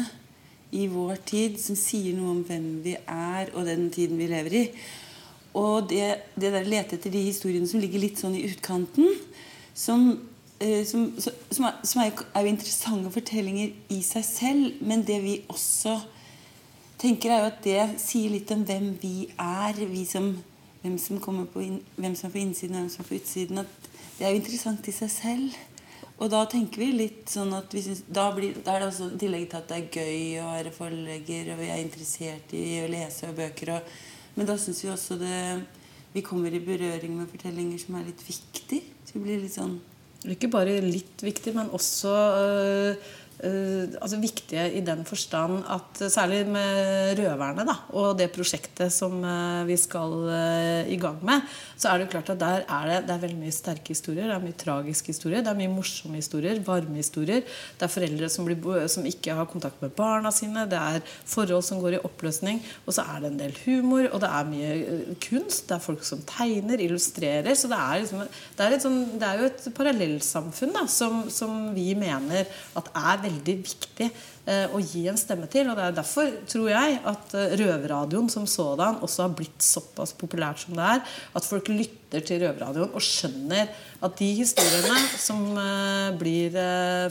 i 0.75 0.87
vår 0.91 1.19
tid 1.27 1.59
som 1.61 1.77
sier 1.79 2.15
noe 2.15 2.31
om 2.33 2.39
hvem 2.47 2.65
vi 2.83 2.95
er, 2.97 3.51
og 3.53 3.67
den 3.67 3.85
tiden 3.93 4.17
vi 4.19 4.25
lever 4.27 4.55
i. 4.57 4.63
Og 5.59 5.87
det, 5.91 6.07
det 6.35 6.51
der 6.51 6.67
lete 6.67 6.97
etter 6.97 7.13
de 7.13 7.21
historiene 7.23 7.69
som 7.69 7.79
ligger 7.79 8.03
litt 8.03 8.19
sånn 8.19 8.35
i 8.35 8.43
utkanten, 8.49 9.13
som 9.71 10.09
som, 10.59 11.13
som, 11.51 11.65
er, 11.65 11.73
som 11.83 12.01
er, 12.01 12.11
er, 12.33 12.41
jo 12.41 12.49
interessante 12.49 13.11
fortellinger 13.13 13.75
i 13.93 14.01
seg 14.05 14.25
selv. 14.25 14.81
Men 14.81 15.05
det 15.05 15.19
vi 15.23 15.35
også 15.53 15.99
tenker, 17.01 17.31
er 17.31 17.43
jo 17.43 17.51
at 17.51 17.63
det 17.65 17.81
sier 18.01 18.33
litt 18.33 18.51
om 18.55 18.65
hvem 18.65 18.91
vi 19.01 19.29
er. 19.37 19.77
Vi 19.91 20.03
som, 20.09 20.31
hvem, 20.81 20.97
som 21.01 21.21
inn, 21.61 21.81
hvem 21.95 22.15
som 22.17 22.29
er 22.29 22.33
på 22.33 22.41
innsiden 22.41 22.77
og 22.77 22.85
hvem 22.85 22.93
som 22.95 23.05
er 23.05 23.09
på 23.11 23.19
utsiden. 23.19 23.63
At 23.63 23.89
det 24.17 24.25
er 24.25 24.33
jo 24.33 24.41
interessant 24.41 24.89
i 24.89 24.95
seg 24.95 25.13
selv. 25.13 25.57
Og 26.17 26.31
da 26.33 26.39
tenker 26.49 26.81
vi 26.81 26.87
litt 26.95 27.29
sånn 27.29 27.51
at 27.53 27.73
synes, 27.77 28.01
da, 28.09 28.31
blir, 28.33 28.55
da, 28.65 28.73
er 28.73 28.81
det 28.81 28.87
også 28.87 29.11
i 29.13 29.19
tillegg 29.21 29.43
til 29.51 29.59
at 29.59 29.67
det 29.69 29.77
er 29.77 29.99
gøy 29.99 30.39
å 30.41 30.47
være 30.55 30.71
forlegger, 30.73 31.51
og 31.53 31.59
vi 31.61 31.67
er 31.69 31.81
interessert 31.83 32.55
i 32.57 32.63
å 32.81 32.87
lese 32.89 33.29
og 33.29 33.37
bøker. 33.37 33.75
Og, 33.75 33.91
men 34.33 34.49
da 34.49 34.55
syns 34.57 34.81
vi 34.81 34.89
også 34.89 35.19
det 35.21 35.41
vi 36.15 36.23
kommer 36.25 36.49
i 36.49 36.63
berøring 36.63 37.13
med 37.13 37.29
fortellinger 37.29 37.77
som 37.83 37.99
er 37.99 38.07
litt 38.07 38.23
viktige. 38.25 38.95
Så 39.05 39.19
vi 39.19 39.27
blir 39.27 39.43
litt 39.43 39.53
sånn 39.53 39.77
ikke 40.25 40.49
bare 40.51 40.79
litt 40.81 41.23
viktig, 41.23 41.53
men 41.57 41.69
også 41.75 42.15
Uh, 42.37 43.15
altså 43.37 44.17
viktige 44.17 44.63
i 44.79 44.81
den 44.81 45.03
forstand 45.05 45.61
at 45.69 45.99
særlig 46.11 46.39
med 46.49 47.19
røverne 47.19 47.65
da, 47.67 47.75
og 47.93 48.15
det 48.17 48.31
prosjektet 48.33 48.93
som 48.93 49.19
uh, 49.21 49.61
vi 49.67 49.77
skal 49.77 50.15
i 50.89 50.97
gang 50.97 51.19
med, 51.25 51.45
så 51.77 51.91
er 51.91 52.01
det 52.01 52.09
klart 52.09 52.31
at 52.33 52.39
der 52.41 52.63
er 52.65 52.87
det, 52.89 52.97
det 53.07 53.13
er 53.13 53.21
veldig 53.21 53.39
mye 53.39 53.53
sterke 53.53 53.93
historier. 53.93 54.25
Det 54.27 54.35
er 54.35 54.43
mye 54.43 54.57
tragiske 54.57 55.13
historier, 55.13 55.43
det 55.45 55.51
er 55.51 55.59
mye 55.59 55.71
morsomme 55.71 56.17
historier, 56.17 56.61
varme 56.65 56.97
historier. 56.97 57.43
Det 57.77 57.85
er 57.85 57.93
foreldre 57.93 58.29
som, 58.33 58.47
blir, 58.47 58.87
som 58.91 59.05
ikke 59.05 59.35
har 59.37 59.49
kontakt 59.49 59.81
med 59.83 59.93
barna 59.97 60.31
sine. 60.33 60.65
Det 60.69 60.79
er 60.79 61.03
forhold 61.05 61.65
som 61.67 61.81
går 61.83 61.97
i 61.97 62.01
oppløsning. 62.07 62.61
Og 62.85 62.97
så 62.97 63.05
er 63.13 63.21
det 63.23 63.31
en 63.31 63.39
del 63.41 63.55
humor, 63.65 64.09
og 64.11 64.23
det 64.23 64.31
er 64.31 64.49
mye 64.49 65.17
kunst. 65.27 65.67
Det 65.69 65.77
er 65.77 65.83
folk 65.83 66.05
som 66.07 66.23
tegner, 66.29 66.81
illustrerer. 66.81 67.53
Så 67.57 67.69
det 67.71 67.77
er, 67.77 68.01
liksom, 68.03 68.25
det 68.57 68.65
er, 68.65 68.77
sånn, 68.83 68.99
det 69.21 69.29
er 69.29 69.41
jo 69.41 69.51
et 69.51 69.69
parallellsamfunn 69.77 70.75
da, 70.75 70.85
som, 70.91 71.25
som 71.33 71.69
vi 71.77 71.91
mener 71.97 72.47
at 72.77 72.91
er 72.97 73.23
veldig 73.26 73.26
viktig 73.29 74.07
eh, 74.07 74.65
å 74.73 74.79
gi 74.81 75.05
en 75.09 75.19
stemme 75.19 75.47
til. 75.51 75.69
Og 75.69 75.77
det 75.77 75.85
er 75.85 75.95
derfor, 75.97 76.31
tror 76.49 76.69
jeg, 76.71 76.97
at 77.11 77.35
eh, 77.37 77.55
røverradioen 77.61 78.29
som 78.31 78.47
sådan 78.49 78.99
også 79.05 79.25
har 79.25 79.35
blitt 79.37 79.63
såpass 79.63 80.15
populært 80.17 80.63
som 80.63 80.77
det 80.77 80.87
er. 80.95 81.03
At 81.37 81.47
folk 81.47 81.71
lytter 81.71 82.25
til 82.25 82.43
røverradioen 82.43 82.95
og 82.95 83.03
skjønner 83.03 83.71
at 84.03 84.19
de 84.19 84.29
historiene 84.39 84.99
som 85.19 85.45
eh, 85.61 86.11
blir 86.17 86.59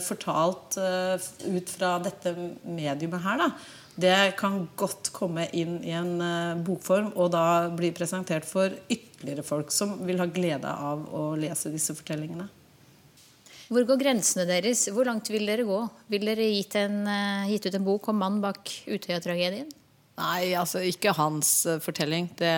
fortalt 0.03 0.77
ut 0.77 1.71
fra 1.71 1.97
dette 2.03 2.33
mediumet 2.63 3.23
her, 3.23 3.41
da, 3.41 3.49
det 3.97 4.17
kan 4.37 4.59
godt 4.77 5.09
komme 5.15 5.47
inn 5.57 5.79
i 5.81 5.95
en 5.97 6.19
bokform 6.65 7.09
og 7.15 7.31
da 7.33 7.45
bli 7.73 7.89
presentert 7.97 8.45
for 8.45 8.73
ytterligere 8.85 9.45
folk 9.45 9.73
som 9.73 9.95
vil 10.05 10.21
ha 10.21 10.29
glede 10.29 10.69
av 10.69 11.07
å 11.09 11.31
lese 11.39 11.73
disse 11.73 11.97
fortellingene. 11.97 12.49
Hvor 13.67 13.83
går 13.83 13.99
grensene 13.99 14.45
deres? 14.47 14.85
Hvor 14.95 15.07
langt 15.07 15.27
vil 15.31 15.47
dere 15.49 15.65
gå? 15.67 15.81
Vil 16.11 16.29
dere 16.29 16.45
gitt, 16.53 16.77
en, 16.79 17.01
uh, 17.03 17.49
gitt 17.51 17.67
ut 17.67 17.75
en 17.75 17.87
bok 17.87 18.07
om 18.13 18.21
mannen 18.21 18.39
bak 18.43 18.71
Utøya-tragedien? 18.87 19.67
Nei, 20.17 20.55
altså 20.57 20.79
ikke 20.87 21.11
hans 21.13 21.49
uh, 21.69 21.75
fortelling. 21.83 22.29
Det, 22.39 22.53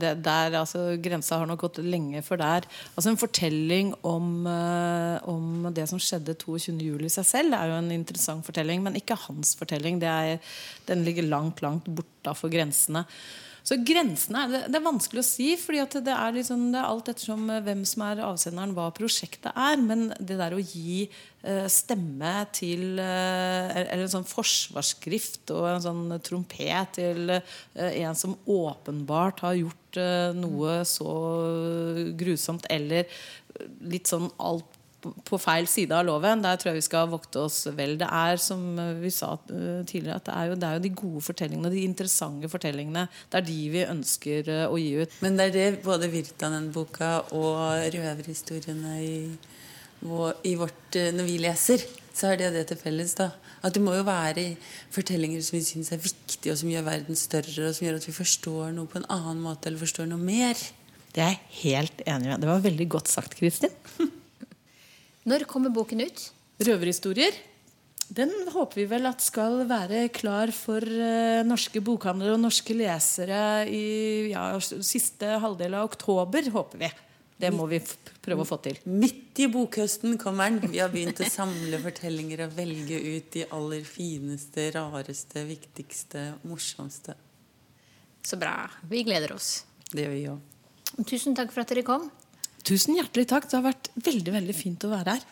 det, 0.00 0.14
der, 0.24 0.56
altså, 0.58 0.96
grensa 1.02 1.38
har 1.38 1.46
nok 1.46 1.60
gått 1.66 1.82
lenge 1.84 2.24
for 2.26 2.40
der. 2.40 2.64
Altså 2.96 3.12
En 3.12 3.20
fortelling 3.20 3.92
om, 4.00 4.48
uh, 4.48 5.20
om 5.28 5.68
det 5.76 5.84
som 5.92 6.00
skjedde 6.02 6.38
22.07. 6.40 6.80
i 7.04 7.12
seg 7.12 7.28
selv, 7.28 7.54
er 7.54 7.70
jo 7.70 7.76
en 7.82 7.92
interessant 7.94 8.46
fortelling. 8.46 8.80
Men 8.86 8.96
ikke 8.98 9.20
hans 9.28 9.52
fortelling. 9.60 10.00
Er, 10.00 10.40
den 10.88 11.04
ligger 11.04 11.28
langt, 11.28 11.60
langt 11.62 11.86
bortafor 11.86 12.50
grensene. 12.50 13.04
Så 13.66 13.76
grensene 13.86 14.46
det, 14.50 14.60
det, 14.70 14.78
er 14.78 14.86
vanskelig 14.86 15.22
å 15.22 15.26
si, 15.26 15.48
fordi 15.60 15.82
det 16.06 16.14
er, 16.14 16.36
liksom, 16.36 16.68
det, 16.72 16.80
er 16.80 16.88
alt 16.88 17.10
ettersom 17.12 17.48
eh, 17.52 17.62
hvem 17.66 17.82
som 17.88 18.04
er 18.06 18.22
avsenderen, 18.26 18.74
hva 18.76 18.88
prosjektet 18.96 19.50
er. 19.52 19.76
Men 19.82 20.08
det 20.18 20.38
der 20.40 20.56
å 20.56 20.62
gi 20.62 21.04
uh, 21.06 21.66
stemme 21.70 22.32
til 22.56 23.00
uh, 23.00 23.70
Eller 23.74 24.06
en 24.06 24.14
sånn 24.14 24.28
forsvarsskrift 24.28 25.52
og 25.56 25.68
en 25.74 25.84
sånn 25.84 26.16
trompet 26.26 26.96
til 27.00 27.36
uh, 27.36 27.42
en 27.90 28.16
som 28.18 28.38
åpenbart 28.50 29.44
har 29.46 29.60
gjort 29.60 29.76
noe 30.38 30.84
så 30.86 31.12
grusomt 32.14 32.62
eller 32.70 33.08
litt 33.90 34.06
sånn 34.06 34.28
alt 34.38 34.69
på 35.00 35.38
feil 35.40 35.68
side 35.70 35.94
av 35.96 36.04
loven. 36.06 36.42
Der 36.44 36.58
tror 36.60 36.72
jeg 36.72 36.80
vi 36.80 36.86
skal 36.86 37.10
vokte 37.12 37.44
oss 37.46 37.62
vel. 37.76 37.96
Det 38.00 38.08
er 38.08 38.40
som 38.42 38.62
vi 39.00 39.12
sa 39.14 39.32
eh, 39.52 39.82
tidligere, 39.88 40.18
at 40.20 40.26
det 40.28 40.34
er 40.36 40.50
jo, 40.50 40.58
det 40.60 40.68
er 40.68 40.78
jo 40.78 40.84
de 40.84 40.92
gode 41.02 41.22
fortellingene, 41.26 41.72
de 41.72 41.84
interessante 41.88 42.50
fortellingene. 42.52 43.06
Det 43.30 43.40
er 43.40 43.46
de 43.46 43.60
vi 43.74 43.86
ønsker 43.86 44.50
eh, 44.50 44.66
å 44.68 44.80
gi 44.80 44.90
ut. 45.00 45.16
Men 45.24 45.38
det 45.38 45.48
er 45.48 45.56
det 45.56 45.84
både 45.86 46.10
Virtanen-boka 46.12 47.12
og 47.38 47.88
røverhistoriene 47.96 48.98
i, 49.06 49.16
i 50.50 50.54
vårt 50.60 51.00
eh, 51.00 51.12
Når 51.16 51.28
vi 51.28 51.38
leser, 51.46 51.86
så 52.12 52.30
har 52.30 52.40
det 52.40 52.52
det 52.56 52.66
til 52.70 52.80
felles. 52.80 53.16
da 53.18 53.30
At 53.64 53.76
det 53.76 53.84
må 53.84 53.94
jo 53.96 54.04
være 54.08 54.50
fortellinger 54.92 55.42
som 55.44 55.58
vi 55.58 55.64
syns 55.64 55.92
er 55.94 56.02
viktige, 56.02 56.52
og 56.52 56.60
som 56.60 56.72
gjør 56.72 56.88
verden 56.90 57.18
større, 57.18 57.70
og 57.70 57.76
som 57.76 57.88
gjør 57.88 58.00
at 58.02 58.10
vi 58.10 58.16
forstår 58.20 58.76
noe 58.76 58.90
på 58.90 59.00
en 59.00 59.10
annen 59.12 59.42
måte, 59.44 59.70
eller 59.70 59.80
forstår 59.80 60.10
noe 60.10 60.20
mer. 60.20 60.58
Det 61.10 61.24
er 61.24 61.34
jeg 61.34 61.42
helt 61.64 62.02
enig 62.06 62.30
med. 62.30 62.40
Det 62.42 62.50
var 62.50 62.62
veldig 62.62 62.88
godt 62.92 63.10
sagt, 63.10 63.38
Kristin. 63.40 63.74
Når 65.28 65.44
kommer 65.48 65.72
boken 65.74 66.00
ut? 66.06 66.26
Røverhistorier. 66.64 67.36
Den 68.10 68.32
håper 68.50 68.80
vi 68.80 68.86
vel 68.90 69.06
at 69.06 69.22
skal 69.22 69.60
være 69.70 70.08
klar 70.14 70.50
for 70.54 70.82
uh, 70.82 71.44
norske 71.46 71.82
bokhandlere 71.84 72.34
og 72.34 72.42
norske 72.42 72.74
lesere 72.74 73.68
i 73.70 74.32
ja, 74.32 74.48
siste 74.58 75.36
halvdel 75.42 75.76
av 75.78 75.86
oktober, 75.92 76.50
håper 76.50 76.82
vi. 76.82 76.90
Det 77.40 77.48
må 77.54 77.64
vi 77.70 77.78
prøve 78.20 78.44
å 78.44 78.48
få 78.48 78.58
til. 78.64 78.76
Midt 78.84 79.38
i 79.40 79.46
bokhøsten 79.48 80.18
kommer 80.20 80.50
den. 80.50 80.72
Vi 80.74 80.80
har 80.82 80.90
begynt 80.92 81.22
å 81.22 81.28
samle 81.30 81.78
fortellinger 81.80 82.44
og 82.44 82.56
velge 82.58 82.98
ut 83.00 83.30
de 83.32 83.46
aller 83.56 83.86
fineste, 83.88 84.66
rareste, 84.74 85.46
viktigste, 85.48 86.26
morsomste. 86.44 87.14
Så 88.26 88.36
bra. 88.36 88.66
Vi 88.90 89.06
gleder 89.06 89.32
oss. 89.32 89.62
Det 89.88 90.04
gjør 90.04 90.12
vi 90.12 90.26
òg. 90.34 91.06
Tusen 91.08 91.38
takk 91.38 91.54
for 91.54 91.64
at 91.64 91.72
dere 91.72 91.86
kom. 91.86 92.10
Tusen 92.66 92.98
hjertelig 92.98 93.30
takk. 93.30 93.48
Det 93.48 93.56
har 93.56 93.64
vært 93.70 93.79
veldig 93.94 94.34
veldig 94.38 94.56
fint 94.56 94.86
å 94.86 94.92
være 94.92 95.16
her. 95.16 95.28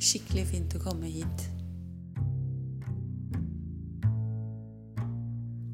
Skikkelig 0.00 0.46
fint 0.48 0.76
å 0.76 0.82
komme 0.82 1.10
hit. 1.12 1.46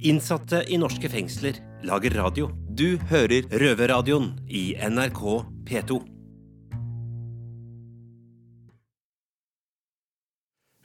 Innsatte 0.06 0.60
i 0.70 0.76
norske 0.78 1.08
fengsler 1.10 1.58
lager 1.86 2.14
radio. 2.18 2.50
Du 2.68 2.98
hører 3.10 3.46
Røverradioen 3.50 4.34
i 4.46 4.68
NRK 4.76 5.22
P2. 5.66 5.98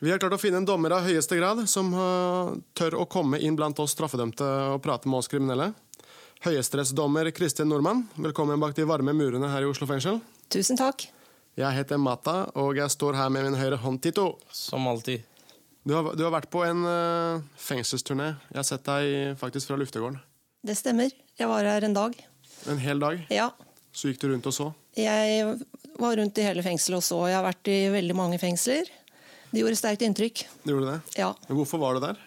Vi 0.01 0.09
har 0.09 0.17
klart 0.17 0.33
å 0.33 0.41
finne 0.41 0.57
en 0.57 0.65
dommer 0.65 0.95
av 0.95 1.05
høyeste 1.05 1.37
grad 1.37 1.59
som 1.69 1.91
uh, 1.93 2.55
tør 2.73 2.95
å 3.03 3.05
komme 3.05 3.37
inn 3.37 3.53
blant 3.53 3.77
oss 3.83 3.93
straffedømte 3.93 4.47
og 4.73 4.81
prate 4.81 5.05
med 5.11 5.19
oss 5.19 5.29
kriminelle. 5.29 5.67
Høyesterettsdommer 6.41 7.29
Kristin 7.37 7.69
Nordmann, 7.69 8.07
velkommen 8.17 8.57
bak 8.63 8.73
de 8.73 8.87
varme 8.89 9.13
murene 9.13 9.51
her 9.51 9.61
i 9.61 9.69
Oslo 9.69 9.85
fengsel. 9.85 10.17
Tusen 10.51 10.75
takk. 10.75 11.05
Jeg 11.55 11.71
heter 11.77 11.99
Mata, 11.99 12.41
og 12.59 12.75
jeg 12.75 12.91
står 12.91 13.15
her 13.15 13.29
med 13.31 13.45
min 13.45 13.55
høyre 13.55 13.77
hånd, 13.79 14.01
Tito. 14.03 14.33
Som 14.51 14.83
alltid. 14.91 15.23
Du 15.87 15.93
har, 15.95 16.09
du 16.11 16.25
har 16.25 16.33
vært 16.33 16.49
på 16.51 16.65
en 16.67 16.83
uh, 16.83 17.43
fengselsturné. 17.55 18.33
Jeg 18.51 18.59
har 18.59 18.67
sett 18.67 18.83
deg 18.83 19.39
faktisk 19.39 19.71
fra 19.71 19.77
luftegården. 19.79 20.19
Det 20.67 20.75
stemmer. 20.75 21.15
Jeg 21.39 21.47
var 21.47 21.71
her 21.71 21.87
en 21.87 21.95
dag. 21.95 22.19
En 22.67 22.83
hel 22.83 22.99
dag? 22.99 23.23
Ja. 23.31 23.47
Så 23.95 24.11
gikk 24.11 24.19
du 24.21 24.27
rundt 24.33 24.51
og 24.51 24.57
så? 24.57 24.69
Jeg 24.99 25.55
var 26.03 26.19
rundt 26.19 26.43
i 26.43 26.45
hele 26.49 26.67
fengselet 26.67 26.99
og 26.99 27.07
så. 27.07 27.23
Jeg 27.31 27.39
har 27.39 27.47
vært 27.47 27.71
i 27.71 27.79
veldig 27.95 28.19
mange 28.19 28.39
fengsler. 28.41 28.91
Det 29.51 29.63
gjorde 29.63 29.79
sterkt 29.79 30.03
inntrykk. 30.03 30.45
Det 30.65 30.75
gjorde 30.75 30.97
det? 30.97 31.17
Ja. 31.23 31.31
Men 31.47 31.61
hvorfor 31.61 31.79
var 31.79 31.95
du 31.95 32.03
der? 32.09 32.19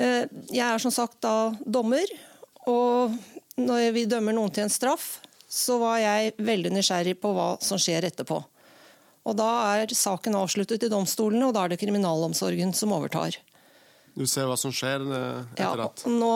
Uh, 0.00 0.24
jeg 0.48 0.64
er 0.64 0.80
som 0.80 0.94
sagt 0.94 1.20
da 1.20 1.52
dommer, 1.68 2.16
og 2.64 3.12
når 3.60 3.90
vi 3.92 4.08
dømmer 4.08 4.32
noen 4.40 4.56
til 4.56 4.64
en 4.64 4.72
straff, 4.72 5.18
så 5.50 5.80
var 5.82 5.98
jeg 5.98 6.34
veldig 6.38 6.70
nysgjerrig 6.76 7.16
på 7.20 7.32
hva 7.34 7.52
som 7.64 7.78
skjer 7.80 8.06
etterpå. 8.06 8.38
Og 9.28 9.36
Da 9.36 9.50
er 9.74 9.92
saken 9.92 10.38
avsluttet 10.38 10.86
i 10.86 10.90
domstolene, 10.90 11.48
og 11.48 11.54
da 11.54 11.64
er 11.64 11.72
det 11.72 11.80
kriminalomsorgen 11.82 12.72
som 12.76 12.94
overtar. 12.96 13.36
Du 14.14 14.24
ser 14.26 14.48
hva 14.50 14.56
som 14.58 14.72
skjer 14.74 15.02
eh, 15.06 15.42
etter 15.54 15.82
at 15.84 16.02
ja, 16.02 16.10
nå, 16.10 16.30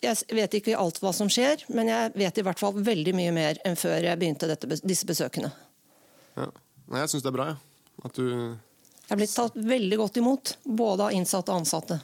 Jeg 0.00 0.36
vet 0.36 0.54
ikke 0.60 0.76
alt 0.78 1.00
hva 1.02 1.12
som 1.12 1.28
skjer, 1.32 1.64
men 1.76 1.90
jeg 1.90 2.12
vet 2.16 2.40
i 2.40 2.44
hvert 2.46 2.60
fall 2.60 2.76
veldig 2.76 3.12
mye 3.16 3.34
mer 3.36 3.60
enn 3.68 3.76
før 3.76 4.06
jeg 4.06 4.20
begynte 4.20 4.48
dette, 4.48 4.78
disse 4.80 5.08
besøkene. 5.08 5.50
Ja. 6.38 6.48
Jeg 7.02 7.12
syns 7.12 7.26
det 7.26 7.32
er 7.32 7.36
bra, 7.36 7.50
ja. 7.52 7.58
at 8.08 8.16
du 8.16 8.24
Jeg 8.28 9.12
er 9.12 9.20
blitt 9.20 9.34
tatt 9.36 9.56
veldig 9.56 9.98
godt 10.00 10.20
imot, 10.22 10.54
både 10.64 11.08
av 11.08 11.16
innsatte 11.16 11.52
og 11.52 11.64
ansatte. 11.64 12.00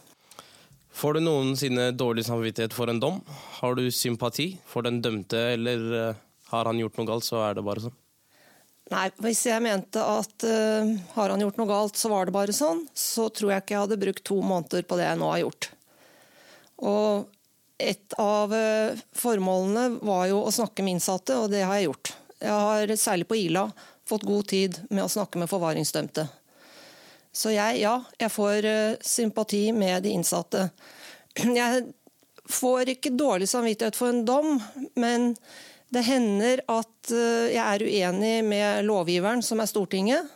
Får 0.94 1.16
du 1.16 1.24
noensinne 1.24 1.88
dårlig 1.96 2.26
samvittighet 2.28 2.76
for 2.76 2.92
en 2.92 3.00
dom? 3.00 3.22
Har 3.60 3.74
du 3.80 3.88
sympati 3.90 4.52
for 4.68 4.84
den 4.86 5.00
dømte, 5.02 5.40
eller 5.56 5.88
uh, 6.12 6.20
har 6.54 6.70
han 6.70 6.80
gjort 6.80 6.98
noe 7.00 7.10
galt, 7.12 7.26
så 7.26 7.42
er 7.44 7.58
det 7.58 7.66
bare 7.66 7.84
sånn? 7.84 8.00
Nei, 8.92 9.06
hvis 9.24 9.46
jeg 9.48 9.64
mente 9.64 10.02
at 10.02 10.44
uh, 10.44 10.90
har 11.14 11.32
han 11.32 11.40
gjort 11.40 11.56
noe 11.60 11.70
galt, 11.70 11.96
så 11.96 12.10
var 12.12 12.28
det 12.28 12.34
bare 12.36 12.52
sånn, 12.52 12.82
så 12.92 13.30
tror 13.32 13.54
jeg 13.54 13.64
ikke 13.64 13.74
jeg 13.74 13.84
hadde 13.86 14.02
brukt 14.02 14.26
to 14.28 14.36
måneder 14.44 14.84
på 14.84 14.98
det 15.00 15.06
jeg 15.06 15.20
nå 15.22 15.30
har 15.30 15.40
gjort. 15.40 15.70
Og 16.84 17.32
et 17.80 18.16
av 18.20 18.52
uh, 18.52 19.00
formålene 19.16 20.04
var 20.04 20.28
jo 20.28 20.42
å 20.44 20.52
snakke 20.52 20.84
med 20.84 20.98
innsatte, 20.98 21.38
og 21.40 21.48
det 21.54 21.64
har 21.64 21.80
jeg 21.80 21.88
gjort. 21.88 22.12
Jeg 22.44 22.60
har 22.68 22.94
særlig 23.00 23.28
på 23.30 23.40
Ila 23.40 23.64
fått 24.04 24.28
god 24.28 24.48
tid 24.52 24.82
med 24.90 25.06
å 25.06 25.12
snakke 25.12 25.40
med 25.40 25.48
forvaringsdømte. 25.48 26.26
Så 27.34 27.50
jeg, 27.54 27.80
ja, 27.80 27.96
jeg 28.20 28.30
får 28.36 28.68
uh, 28.68 28.96
sympati 29.00 29.66
med 29.74 30.04
de 30.04 30.12
innsatte. 30.14 30.68
Jeg 31.64 31.86
får 32.52 32.90
ikke 32.92 33.16
dårlig 33.16 33.48
samvittighet 33.48 33.96
for 33.96 34.12
en 34.12 34.26
dom, 34.28 34.58
men 35.00 35.32
det 35.94 36.04
hender 36.06 36.62
at 36.70 37.12
uh, 37.14 37.48
jeg 37.48 37.62
er 37.62 37.84
uenig 37.86 38.36
med 38.46 38.84
lovgiveren, 38.88 39.42
som 39.42 39.62
er 39.62 39.70
Stortinget. 39.70 40.30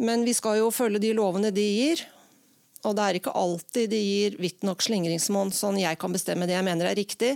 Men 0.00 0.26
vi 0.26 0.34
skal 0.36 0.60
jo 0.60 0.72
følge 0.74 1.02
de 1.02 1.14
lovene 1.16 1.52
de 1.54 1.64
gir. 1.64 2.02
Og 2.86 2.94
det 2.96 3.04
er 3.04 3.18
ikke 3.18 3.34
alltid 3.34 3.90
de 3.90 4.02
gir 4.02 4.36
vidt 4.38 4.66
nok 4.66 4.84
slingringsmonn 4.84 5.50
sånn 5.54 5.80
jeg 5.80 5.98
kan 5.98 6.12
bestemme 6.14 6.46
det 6.46 6.54
jeg 6.54 6.66
mener 6.66 6.90
er 6.90 6.98
riktig. 6.98 7.34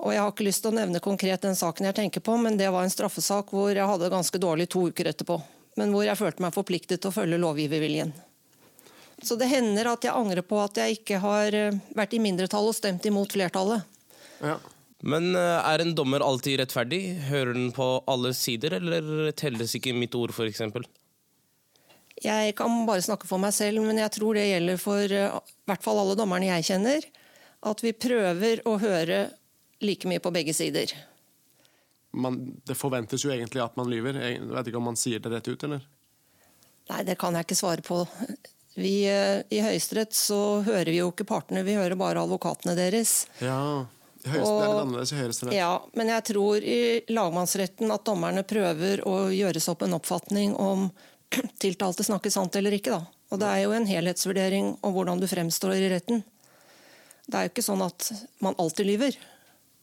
Og 0.00 0.12
Jeg 0.12 0.20
har 0.20 0.32
ikke 0.32 0.44
lyst 0.44 0.60
til 0.64 0.74
å 0.74 0.76
nevne 0.76 1.00
konkret 1.00 1.44
den 1.44 1.56
saken 1.56 1.88
jeg 1.88 1.96
tenker 1.96 2.24
på, 2.24 2.36
men 2.40 2.56
det 2.60 2.68
var 2.72 2.84
en 2.84 2.92
straffesak 2.92 3.52
hvor 3.52 3.72
jeg 3.72 3.88
hadde 3.88 4.12
ganske 4.12 4.40
dårlig 4.40 4.68
to 4.72 4.88
uker 4.92 5.08
etterpå 5.12 5.40
men 5.76 5.92
hvor 5.92 6.06
jeg 6.06 6.18
følte 6.18 6.42
meg 6.44 6.54
forpliktet 6.56 7.02
til 7.02 7.12
å 7.12 7.14
følge 7.14 7.38
lovgiverviljen. 7.40 8.14
Så 9.22 9.36
det 9.40 9.48
hender 9.48 9.92
at 9.92 10.04
jeg 10.04 10.16
angrer 10.16 10.44
på 10.44 10.58
at 10.60 10.80
jeg 10.80 10.98
ikke 10.98 11.20
har 11.22 11.56
eh, 11.56 11.76
vært 11.96 12.16
i 12.16 12.20
mindretall 12.20 12.68
og 12.68 12.76
stemt 12.76 13.04
imot 13.08 13.32
flertallet. 13.32 13.84
Ja. 14.44 14.58
Men 15.04 15.34
eh, 15.36 15.58
er 15.72 15.82
en 15.82 15.94
dommer 15.96 16.24
alltid 16.24 16.60
rettferdig? 16.62 17.00
Hører 17.28 17.52
den 17.58 17.72
på 17.76 17.88
alle 18.08 18.32
sider, 18.36 18.78
eller 18.78 19.32
telles 19.36 19.74
ikke 19.76 19.94
mitt 19.96 20.16
ord, 20.16 20.32
f.eks.? 20.32 20.62
Jeg 22.24 22.54
kan 22.56 22.78
bare 22.88 23.04
snakke 23.04 23.28
for 23.28 23.42
meg 23.42 23.52
selv, 23.52 23.82
men 23.84 24.00
jeg 24.00 24.14
tror 24.14 24.38
det 24.38 24.46
gjelder 24.48 24.80
for 24.80 25.04
eh, 25.04 25.36
i 25.36 25.68
hvert 25.68 25.84
fall 25.84 26.00
alle 26.00 26.16
dommerne 26.18 26.48
jeg 26.48 26.70
kjenner. 26.70 27.10
At 27.66 27.82
vi 27.84 27.92
prøver 27.92 28.64
å 28.68 28.78
høre 28.80 29.26
like 29.84 30.08
mye 30.08 30.22
på 30.24 30.32
begge 30.32 30.54
sider 30.56 30.94
man, 32.16 32.40
det 32.64 32.76
forventes 32.78 33.24
jo 33.24 33.32
egentlig 33.32 33.62
at 33.64 33.76
man 33.78 33.90
lyver. 33.90 34.18
Jeg 34.20 34.42
vet 34.48 34.70
ikke 34.70 34.80
om 34.80 34.88
man 34.90 34.98
sier 34.98 35.22
det 35.22 35.32
rett 35.32 35.48
ut, 35.48 35.66
eller? 35.68 35.84
Nei, 36.90 37.02
det 37.06 37.16
kan 37.20 37.34
jeg 37.34 37.46
ikke 37.46 37.58
svare 37.58 37.84
på. 37.84 38.02
Vi, 38.76 38.94
eh, 39.08 39.42
I 39.50 39.62
Høyesterett 39.64 40.14
så 40.16 40.60
hører 40.66 40.92
vi 40.92 41.00
jo 41.00 41.10
ikke 41.10 41.26
partene, 41.28 41.64
vi 41.66 41.76
hører 41.78 41.96
bare 41.98 42.22
advokatene 42.22 42.76
deres. 42.78 43.24
Ja, 43.42 43.86
Høyesterett 44.32 44.62
er 44.62 44.70
litt 44.70 44.84
annerledes 44.84 45.12
i 45.12 45.18
Høyesterett. 45.20 45.56
Ja, 45.56 45.72
men 45.98 46.12
jeg 46.12 46.24
tror 46.30 46.64
i 46.64 46.78
lagmannsretten 47.12 47.92
at 47.94 48.06
dommerne 48.08 48.46
prøver 48.48 49.02
å 49.08 49.16
gjøre 49.34 49.62
seg 49.62 49.74
opp 49.74 49.84
en 49.86 49.98
oppfatning 49.98 50.56
om 50.60 50.88
tiltalte 51.62 52.06
snakker 52.06 52.32
sant 52.34 52.56
eller 52.58 52.76
ikke. 52.78 52.96
da. 52.96 53.04
Og 53.34 53.42
Det 53.42 53.50
er 53.50 53.62
jo 53.64 53.76
en 53.76 53.88
helhetsvurdering 53.88 54.74
om 54.86 54.96
hvordan 54.96 55.22
du 55.22 55.28
fremstår 55.30 55.76
i 55.78 55.92
retten. 55.92 56.24
Det 57.26 57.38
er 57.38 57.46
jo 57.46 57.54
ikke 57.54 57.66
sånn 57.66 57.82
at 57.82 58.10
man 58.44 58.58
alltid 58.62 58.86
lyver. 58.86 59.16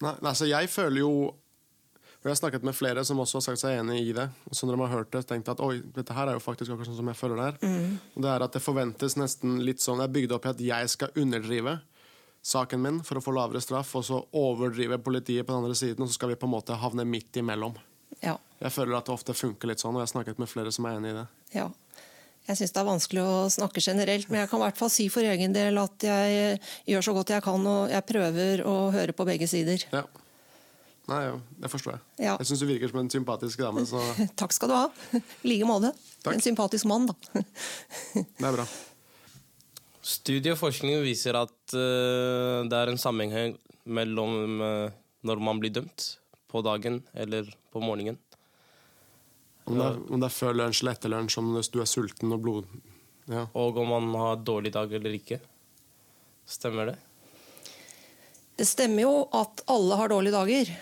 Nei, 0.04 0.14
altså 0.20 0.48
Jeg 0.48 0.70
føler 0.72 1.04
jo 1.04 1.14
og 2.24 2.30
Jeg 2.30 2.38
har 2.38 2.40
snakket 2.40 2.64
med 2.64 2.72
flere 2.72 3.02
som 3.04 3.20
også 3.20 3.36
har 3.36 3.44
sagt 3.50 3.60
seg 3.60 3.82
enig 3.82 3.98
i 4.00 4.12
det. 4.16 4.30
Og 4.48 4.56
så 4.56 4.64
når 4.64 4.78
de 4.78 4.84
har 4.86 4.94
hørt 4.94 5.10
det, 5.12 5.26
tenkt 5.28 5.50
at 5.52 5.60
oi, 5.60 5.82
dette 5.92 6.16
her 6.16 6.30
er 6.32 6.38
jo 6.38 6.44
faktisk 6.44 6.72
akkurat 6.72 6.88
sånn 6.88 7.02
som 7.02 7.10
jeg 7.12 7.20
føler 7.20 7.36
det 7.42 7.48
er. 7.50 7.58
Mm. 7.68 7.98
Og 8.16 8.24
det 8.24 8.30
er 8.32 8.46
at 8.46 8.54
det 8.56 8.62
forventes 8.64 9.18
nesten 9.20 9.58
litt 9.68 9.84
sånn 9.84 10.00
Det 10.00 10.06
er 10.08 10.14
bygd 10.16 10.36
opp 10.38 10.48
i 10.48 10.52
at 10.54 10.62
jeg 10.64 10.94
skal 10.94 11.20
underdrive. 11.20 11.74
Saken 12.44 12.82
min 12.84 13.00
for 13.08 13.20
å 13.20 13.24
få 13.24 13.34
lavere 13.36 13.62
straff, 13.64 13.96
og 13.96 14.06
så 14.08 14.20
overdriver 14.36 15.00
politiet 15.04 15.48
på 15.48 15.54
den 15.56 15.64
andre 15.64 15.78
siden, 15.80 16.04
og 16.04 16.12
så 16.12 16.18
skal 16.18 16.34
vi 16.34 16.40
på 16.40 16.50
en 16.50 16.56
måte 16.56 16.78
havne 16.80 17.06
midt 17.08 17.40
imellom. 17.40 17.78
Ja. 18.22 18.36
Jeg 18.60 18.72
føler 18.76 18.98
at 19.00 19.08
det 19.08 19.16
ofte 19.16 19.36
funker 19.36 19.72
litt 19.72 19.82
sånn, 19.84 19.96
og 19.96 20.04
jeg 20.04 20.10
har 20.10 20.14
snakket 20.14 20.42
med 20.44 20.52
flere 20.52 20.72
som 20.76 20.88
er 20.88 21.00
enig 21.00 21.16
i 21.16 21.18
det. 21.22 21.30
ja. 21.60 21.72
Jeg 22.44 22.60
syns 22.60 22.74
det 22.76 22.80
er 22.82 22.88
vanskelig 22.90 23.22
å 23.24 23.36
snakke 23.54 23.80
generelt, 23.80 24.28
men 24.28 24.42
jeg 24.42 24.50
kan 24.52 24.60
i 24.60 24.64
hvert 24.66 24.76
fall 24.76 24.90
si 24.92 25.06
for 25.08 25.24
egen 25.24 25.54
del 25.56 25.78
at 25.80 26.04
jeg 26.04 26.58
gjør 26.92 27.06
så 27.08 27.14
godt 27.16 27.32
jeg 27.32 27.44
kan, 27.46 27.68
og 27.72 27.94
jeg 27.94 28.04
prøver 28.10 28.64
å 28.68 28.74
høre 28.92 29.16
på 29.16 29.26
begge 29.30 29.48
sider. 29.48 29.86
Ja. 29.94 30.02
Nei, 31.08 31.22
ja, 31.24 31.38
det 31.64 31.72
forstår 31.72 31.96
jeg. 31.96 32.04
Ja. 32.26 32.34
Jeg 32.42 32.50
syns 32.50 32.64
du 32.64 32.68
virker 32.68 32.92
som 32.92 33.00
en 33.00 33.12
sympatisk 33.12 33.64
dame, 33.64 33.86
så 33.88 34.04
Takk 34.42 34.56
skal 34.56 34.72
du 34.72 34.76
ha. 34.76 34.84
I 35.16 35.54
like 35.54 35.68
måte. 35.68 35.94
En 36.32 36.44
sympatisk 36.44 36.88
mann, 36.92 37.08
da. 37.08 37.16
det 38.12 38.48
er 38.50 38.58
bra. 38.60 38.68
Studie 40.04 40.52
og 40.52 40.60
forskning 40.60 41.00
viser 41.06 41.38
at 41.40 41.76
uh, 41.76 42.64
det 42.68 42.76
er 42.76 42.92
en 42.92 43.00
sammenheng 43.00 43.56
mellom 43.88 44.60
uh, 44.60 44.92
når 45.24 45.40
man 45.40 45.62
blir 45.64 45.72
dømt, 45.72 46.18
på 46.52 46.62
dagen 46.66 47.00
eller 47.18 47.48
på 47.74 47.82
morgenen. 47.82 48.20
Om 49.64 49.78
det, 49.80 49.86
er, 49.86 50.00
om 50.12 50.20
det 50.20 50.28
er 50.28 50.36
før 50.36 50.58
lunsj 50.60 50.82
eller 50.84 50.98
etter 50.98 51.12
lunsj, 51.14 51.38
om 51.40 51.54
du 51.56 51.80
er 51.82 51.88
sulten 51.90 52.36
og 52.36 52.44
blod... 52.44 52.68
Ja. 53.32 53.46
Og 53.56 53.78
om 53.80 53.88
man 53.88 54.10
har 54.20 54.42
dårlig 54.44 54.74
dag 54.76 54.92
eller 54.92 55.14
ikke. 55.16 55.38
Stemmer 56.44 56.90
det? 56.92 56.98
Det 58.60 58.66
stemmer 58.68 59.06
jo 59.06 59.14
at 59.32 59.64
alle 59.72 59.96
har 59.96 60.12
dårlige 60.12 60.36
dager. 60.36 60.74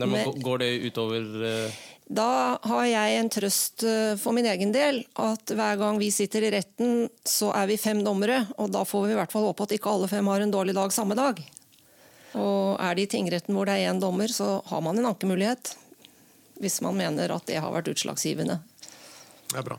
Nei, 0.00 0.06
men 0.06 0.14
Men- 0.16 0.40
Går 0.40 0.62
det 0.62 0.70
utover 0.88 1.44
eh, 1.44 1.82
Da 2.10 2.58
har 2.66 2.86
jeg 2.90 3.18
en 3.20 3.28
trøst 3.30 3.84
eh, 3.86 4.16
for 4.18 4.34
min 4.34 4.48
egen 4.50 4.72
del. 4.74 5.04
At 5.14 5.52
hver 5.54 5.78
gang 5.78 5.98
vi 6.00 6.08
sitter 6.10 6.42
i 6.42 6.50
retten, 6.56 7.04
så 7.22 7.52
er 7.54 7.68
vi 7.70 7.78
fem 7.78 8.00
dommere. 8.02 8.42
Og 8.58 8.72
da 8.74 8.82
får 8.82 9.04
vi 9.06 9.12
i 9.14 9.18
hvert 9.18 9.30
fall 9.30 9.46
håpe 9.46 9.68
at 9.68 9.74
ikke 9.76 9.92
alle 9.92 10.08
fem 10.10 10.26
har 10.26 10.42
en 10.42 10.54
dårlig 10.54 10.74
dag 10.74 10.90
samme 10.94 11.14
dag. 11.18 11.38
Og 12.34 12.80
er 12.82 12.96
det 12.98 13.06
i 13.06 13.12
tingretten 13.14 13.54
hvor 13.54 13.70
det 13.70 13.78
er 13.78 13.92
én 13.92 14.02
dommer, 14.02 14.30
så 14.30 14.58
har 14.66 14.82
man 14.82 14.98
en 14.98 15.06
ankemulighet. 15.12 15.76
Hvis 16.60 16.80
man 16.82 16.98
mener 16.98 17.30
at 17.30 17.46
det 17.46 17.62
har 17.62 17.70
vært 17.72 17.92
utslagsgivende. 17.94 18.58
Det 19.50 19.62
er 19.62 19.68
bra. 19.70 19.78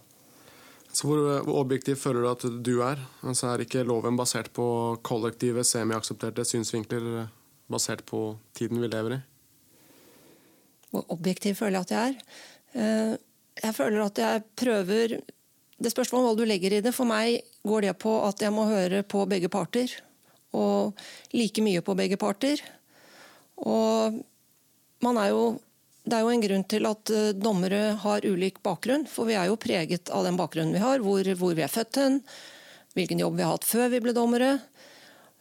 Så 0.91 1.07
hvor, 1.07 1.19
objektiv 1.59 1.99
føler 1.99 2.23
du 2.23 2.29
at 2.31 2.47
du 2.63 2.73
er? 2.83 2.99
Altså 3.23 3.51
Er 3.51 3.63
ikke 3.63 3.83
loven 3.87 4.15
basert 4.19 4.51
på 4.55 4.65
kollektive, 5.03 5.63
semiaksepterte 5.67 6.47
synsvinkler 6.47 7.11
eh, 7.25 7.35
basert 7.71 8.05
på 8.07 8.37
tiden 8.55 8.79
vi 8.79 8.87
lever 8.91 9.19
i? 9.19 9.21
Hvor 10.91 11.05
objektiv 11.15 11.55
føler 11.59 11.79
jeg 11.79 11.87
at 11.87 11.93
jeg 11.95 12.07
er. 12.09 12.39
Eh, 12.75 13.17
Jeg 13.61 13.75
føler 13.75 14.05
at 14.05 14.17
jeg 14.17 14.43
prøver 14.55 15.21
Det 15.81 15.91
spørs 15.91 16.11
hva 16.13 16.35
du 16.37 16.45
legger 16.45 16.73
i 16.73 16.81
det. 16.81 16.93
For 16.93 17.05
meg 17.05 17.41
går 17.67 17.81
det 17.87 17.97
på 17.99 18.13
at 18.27 18.41
jeg 18.41 18.53
må 18.53 18.67
høre 18.69 19.03
på 19.03 19.25
begge 19.25 19.49
parter. 19.49 19.89
Og 20.53 20.93
like 21.33 21.61
mye 21.61 21.81
på 21.81 21.95
begge 21.95 22.17
parter. 22.17 22.61
Og 23.57 24.21
man 25.01 25.17
er 25.17 25.29
jo 25.33 25.59
det 26.01 26.17
er 26.17 26.23
jo 26.25 26.31
en 26.33 26.41
grunn 26.41 26.63
til 26.65 26.87
at 26.89 27.11
eh, 27.13 27.33
dommere 27.37 27.81
har 28.01 28.25
ulik 28.25 28.57
bakgrunn, 28.65 29.03
for 29.05 29.29
vi 29.29 29.35
er 29.37 29.51
jo 29.51 29.59
preget 29.61 30.09
av 30.09 30.25
den 30.25 30.37
bakgrunnen 30.39 30.73
vi 30.73 30.81
har, 30.81 30.97
hvor, 31.05 31.27
hvor 31.37 31.53
vi 31.53 31.61
er 31.61 31.69
født 31.69 31.99
hen, 32.01 32.15
hvilken 32.97 33.21
jobb 33.21 33.37
vi 33.37 33.45
har 33.45 33.53
hatt 33.53 33.67
før 33.69 33.91
vi 33.93 33.99
ble 34.01 34.13
dommere. 34.17 34.55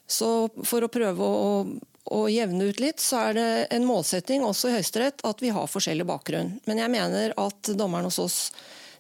Så 0.05 0.51
for 0.69 0.85
å 0.85 0.93
prøve 0.93 1.25
å, 1.25 1.65
å 2.11 2.25
jevne 2.31 2.67
ut 2.71 2.81
litt, 2.83 3.01
så 3.01 3.29
er 3.29 3.37
det 3.39 3.49
en 3.77 3.87
målsetting 3.87 4.43
også 4.43 4.71
i 4.71 4.77
Høyesterett 4.79 5.23
at 5.27 5.43
vi 5.43 5.53
har 5.55 5.71
forskjellig 5.71 6.07
bakgrunn. 6.09 6.57
Men 6.67 6.83
jeg 6.83 6.93
mener 6.93 7.35
at 7.39 7.71
dommeren 7.79 8.09
hos 8.11 8.19
oss 8.23 8.39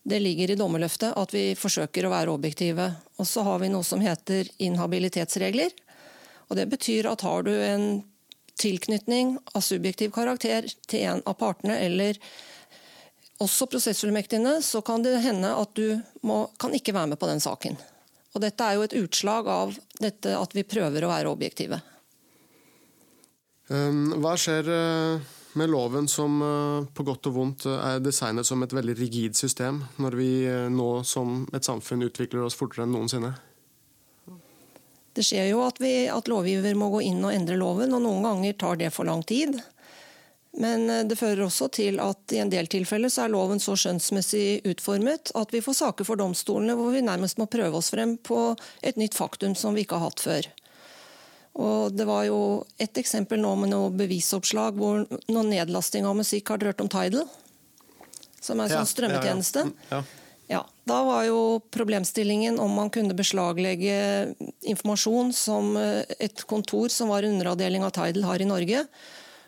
det 0.02 0.20
ligger 0.22 0.50
i 0.50 0.56
dommerløftet 0.56 1.16
at 1.18 1.34
vi 1.34 1.50
forsøker 1.58 2.06
å 2.06 2.12
være 2.12 2.32
objektive. 2.32 2.86
Og 3.20 3.26
så 3.28 3.42
har 3.44 3.58
vi 3.60 3.68
noe 3.72 3.84
som 3.84 4.00
heter 4.00 4.48
inhabilitetsregler. 4.62 5.74
Og 6.48 6.56
det 6.56 6.70
betyr 6.70 7.10
at 7.10 7.26
har 7.26 7.44
du 7.44 7.52
en 7.52 7.84
tilknytning 8.60 9.36
av 9.54 9.64
subjektiv 9.64 10.14
karakter 10.14 10.68
til 10.88 11.04
en 11.10 11.22
av 11.28 11.36
partene, 11.40 11.78
eller 11.80 12.18
også 13.40 13.68
prosessfullmektigene, 13.72 14.58
så 14.62 14.82
kan 14.84 15.04
det 15.04 15.16
hende 15.24 15.52
at 15.56 15.72
du 15.76 16.00
må, 16.26 16.42
kan 16.60 16.74
ikke 16.76 16.94
være 16.96 17.14
med 17.14 17.20
på 17.20 17.28
den 17.30 17.40
saken. 17.40 17.78
Og 18.34 18.44
dette 18.44 18.66
er 18.66 18.76
jo 18.76 18.84
et 18.86 18.98
utslag 19.00 19.48
av 19.50 19.72
dette 19.98 20.36
at 20.36 20.52
vi 20.54 20.66
prøver 20.68 21.04
å 21.04 21.12
være 21.12 21.32
objektive. 21.32 21.80
Um, 23.70 24.16
Hva 24.18 24.34
skjer 24.34 24.66
eh, 24.66 25.28
med 25.54 25.70
loven 25.70 26.08
som 26.10 26.40
eh, 26.42 26.88
på 26.90 27.04
godt 27.06 27.28
og 27.30 27.36
vondt 27.36 27.68
eh, 27.70 27.84
er 27.92 28.02
designet 28.02 28.48
som 28.48 28.64
et 28.66 28.74
veldig 28.74 28.96
rigid 28.98 29.38
system, 29.38 29.84
når 30.02 30.16
vi 30.18 30.30
nå 30.74 30.90
som 31.06 31.44
et 31.54 31.66
samfunn 31.66 32.02
utvikler 32.08 32.48
oss 32.48 32.58
fortere 32.58 32.88
enn 32.88 32.96
noensinne? 32.96 33.30
Det 35.14 35.22
skjer 35.26 35.52
jo 35.52 35.62
at, 35.62 35.78
vi, 35.82 36.08
at 36.10 36.30
lovgiver 36.30 36.74
må 36.78 36.90
gå 36.90 37.04
inn 37.12 37.22
og 37.22 37.34
endre 37.34 37.58
loven, 37.58 37.94
og 37.94 38.02
noen 38.02 38.26
ganger 38.26 38.58
tar 38.58 38.78
det 38.82 38.90
for 38.94 39.06
lang 39.06 39.22
tid. 39.26 39.58
Men 40.58 40.88
det 41.06 41.18
fører 41.18 41.44
også 41.44 41.68
til 41.70 42.00
at 42.02 42.34
i 42.34 42.40
en 42.42 42.50
del 42.50 42.66
tilfeller 42.70 43.10
så 43.10 43.26
er 43.26 43.34
loven 43.34 43.62
så 43.62 43.76
skjønnsmessig 43.78 44.64
utformet 44.66 45.30
at 45.38 45.54
vi 45.54 45.62
får 45.62 45.76
saker 45.78 46.06
for 46.08 46.18
domstolene 46.18 46.74
hvor 46.78 46.90
vi 46.94 47.04
nærmest 47.06 47.38
må 47.38 47.46
prøve 47.50 47.78
oss 47.78 47.92
frem 47.94 48.16
på 48.18 48.48
et 48.82 48.98
nytt 48.98 49.18
faktum 49.18 49.54
som 49.58 49.78
vi 49.78 49.86
ikke 49.86 49.98
har 49.98 50.10
hatt 50.10 50.24
før. 50.26 50.50
Og 51.54 51.92
Det 51.96 52.06
var 52.06 52.24
jo 52.28 52.64
et 52.78 52.94
eksempel 52.94 53.40
nå 53.42 53.56
med 53.58 53.72
noe 53.72 53.90
bevisoppslag 53.90 54.76
hvor 54.78 55.02
noe 55.28 55.44
nedlasting 55.48 56.06
av 56.06 56.16
musikk 56.16 56.48
har 56.48 56.58
dere 56.58 56.72
hørt 56.72 56.80
om 56.84 56.88
Tidal? 56.88 57.26
Som 58.40 58.60
er 58.60 58.64
en 58.64 58.70
Ja, 58.70 58.82
sånn 58.84 58.94
strømmetjeneste. 58.94 59.66
ja, 59.90 59.96
ja. 59.98 60.02
Ja, 60.50 60.64
Da 60.84 61.04
var 61.04 61.24
jo 61.24 61.60
problemstillingen 61.70 62.58
om 62.58 62.72
man 62.74 62.90
kunne 62.90 63.14
beslaglegge 63.14 64.34
informasjon 64.66 65.32
som 65.32 65.76
eh, 65.76 66.02
et 66.18 66.42
kontor 66.50 66.88
som 66.90 67.08
var 67.08 67.22
underavdeling 67.22 67.84
av 67.86 67.92
Tidal 67.94 68.24
har 68.26 68.42
i 68.42 68.48
Norge. 68.48 68.86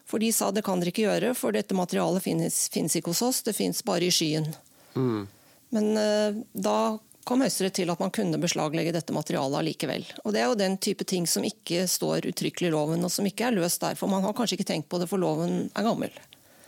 For 0.07 0.19
de 0.23 0.31
sa 0.33 0.53
det 0.53 0.63
kan 0.63 0.79
dere 0.79 0.93
ikke 0.93 1.09
gjøre, 1.09 1.35
for 1.35 1.51
dette 1.51 1.75
materialet 1.75 2.23
finnes, 2.23 2.69
finnes 2.71 2.95
ikke 2.95 3.11
hos 3.11 3.23
oss, 3.23 3.43
det 3.43 3.57
finnes 3.57 3.83
bare 3.83 4.07
i 4.07 4.13
skyen. 4.15 4.47
Mm. 4.95 5.27
Men 5.73 5.91
uh, 5.97 6.39
da 6.53 6.99
kom 7.25 7.45
Høyesterett 7.45 7.77
til 7.79 7.93
at 7.93 8.01
man 8.03 8.13
kunne 8.15 8.41
beslaglegge 8.43 8.93
dette 8.95 9.15
materialet 9.15 9.61
allikevel. 9.61 10.05
Og 10.25 10.33
Det 10.35 10.43
er 10.43 10.51
jo 10.51 10.59
den 10.59 10.77
type 10.79 11.05
ting 11.05 11.27
som 11.27 11.45
ikke 11.47 11.87
står 11.89 12.29
uttrykkelig 12.33 12.71
i 12.71 12.75
loven, 12.75 13.05
og 13.05 13.11
som 13.11 13.27
ikke 13.29 13.49
er 13.49 13.57
løst 13.57 13.81
der. 13.81 13.95
For 13.99 14.11
man 14.11 14.23
har 14.23 14.35
kanskje 14.37 14.59
ikke 14.59 14.71
tenkt 14.73 14.89
på 14.89 15.01
det, 15.01 15.09
for 15.11 15.23
loven 15.23 15.71
er 15.75 15.87
gammel. 15.87 16.11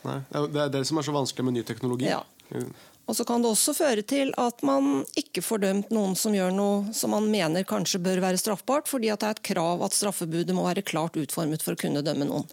Nei, 0.05 0.21
det 0.31 0.61
er- 0.61 0.69
det 0.69 0.87
som 0.87 0.99
er 0.99 1.03
så 1.03 1.12
vanskelig 1.12 1.45
med 1.45 1.55
ny 1.55 1.62
teknologi. 1.62 2.07
Ja. 2.07 2.23
Og 3.07 3.17
så 3.17 3.25
kan 3.27 3.43
det 3.43 3.51
også 3.51 3.75
føre 3.77 4.03
til 4.07 4.33
at 4.38 4.62
man 4.62 5.05
ikke 5.17 5.43
får 5.45 5.61
dømt 5.61 5.90
noen 5.90 6.14
som 6.17 6.33
gjør 6.33 6.53
noe 6.55 6.93
som 6.93 7.11
man 7.11 7.31
mener 7.31 7.64
kanskje 7.64 8.01
bør 8.01 8.21
være 8.21 8.40
straffbart, 8.40 8.88
fordi 8.88 9.11
at 9.12 9.21
det 9.21 9.27
er 9.27 9.31
et 9.31 9.43
krav 9.43 9.83
at 9.85 9.93
straffebudet 9.93 10.55
må 10.57 10.64
være 10.64 10.83
klart 10.83 11.19
utformet 11.21 11.62
for 11.62 11.75
å 11.75 11.81
kunne 11.81 12.03
dømme 12.03 12.25
noen. 12.25 12.49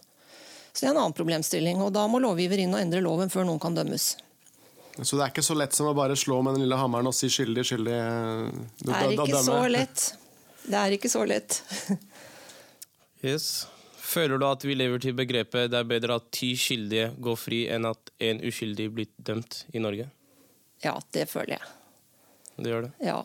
Så 0.72 0.80
det 0.80 0.88
er 0.88 0.94
en 0.94 1.02
annen 1.04 1.16
problemstilling, 1.16 1.80
og 1.80 1.92
da 1.92 2.06
må 2.08 2.20
lovgiver 2.20 2.58
inn 2.58 2.74
og 2.74 2.80
endre 2.80 3.00
loven 3.04 3.32
før 3.32 3.48
noen 3.48 3.60
kan 3.60 3.74
dømmes. 3.76 4.16
Så 5.00 5.16
det 5.16 5.24
er 5.24 5.32
ikke 5.32 5.44
så 5.44 5.56
lett 5.56 5.72
som 5.72 5.88
å 5.88 5.94
bare 5.96 6.16
slå 6.18 6.42
med 6.44 6.56
den 6.56 6.66
lille 6.66 6.76
hammeren 6.76 7.08
og 7.08 7.14
si 7.16 7.30
skyldig, 7.32 7.64
skyldig 7.64 7.98
Det 8.82 8.96
er 8.98 9.14
ikke 9.14 9.40
så 9.40 9.60
lett. 9.72 10.08
Det 10.62 10.78
er 10.78 10.96
ikke 10.98 11.12
så 11.12 11.26
lett. 11.28 11.62
Yes. 13.22 13.68
Føler 14.02 14.40
du 14.40 14.42
at 14.48 14.64
vi 14.66 14.74
lever 14.74 14.98
til 14.98 15.14
begrepet 15.14 15.70
det 15.70 15.78
er 15.78 15.86
bedre 15.86 16.16
at 16.18 16.24
ti 16.34 16.48
skyldige 16.58 17.12
går 17.22 17.36
fri 17.38 17.60
enn 17.70 17.86
at 17.86 18.10
en 18.18 18.40
uskyldig 18.42 18.88
blir 18.96 19.12
dømt 19.14 19.60
i 19.70 19.78
Norge? 19.78 20.08
Ja, 20.82 20.96
det 21.14 21.28
føler 21.30 21.54
jeg. 21.54 21.68
Det 22.58 22.72
gjør 22.72 22.88
det. 22.88 22.90
Ja. 23.06 23.20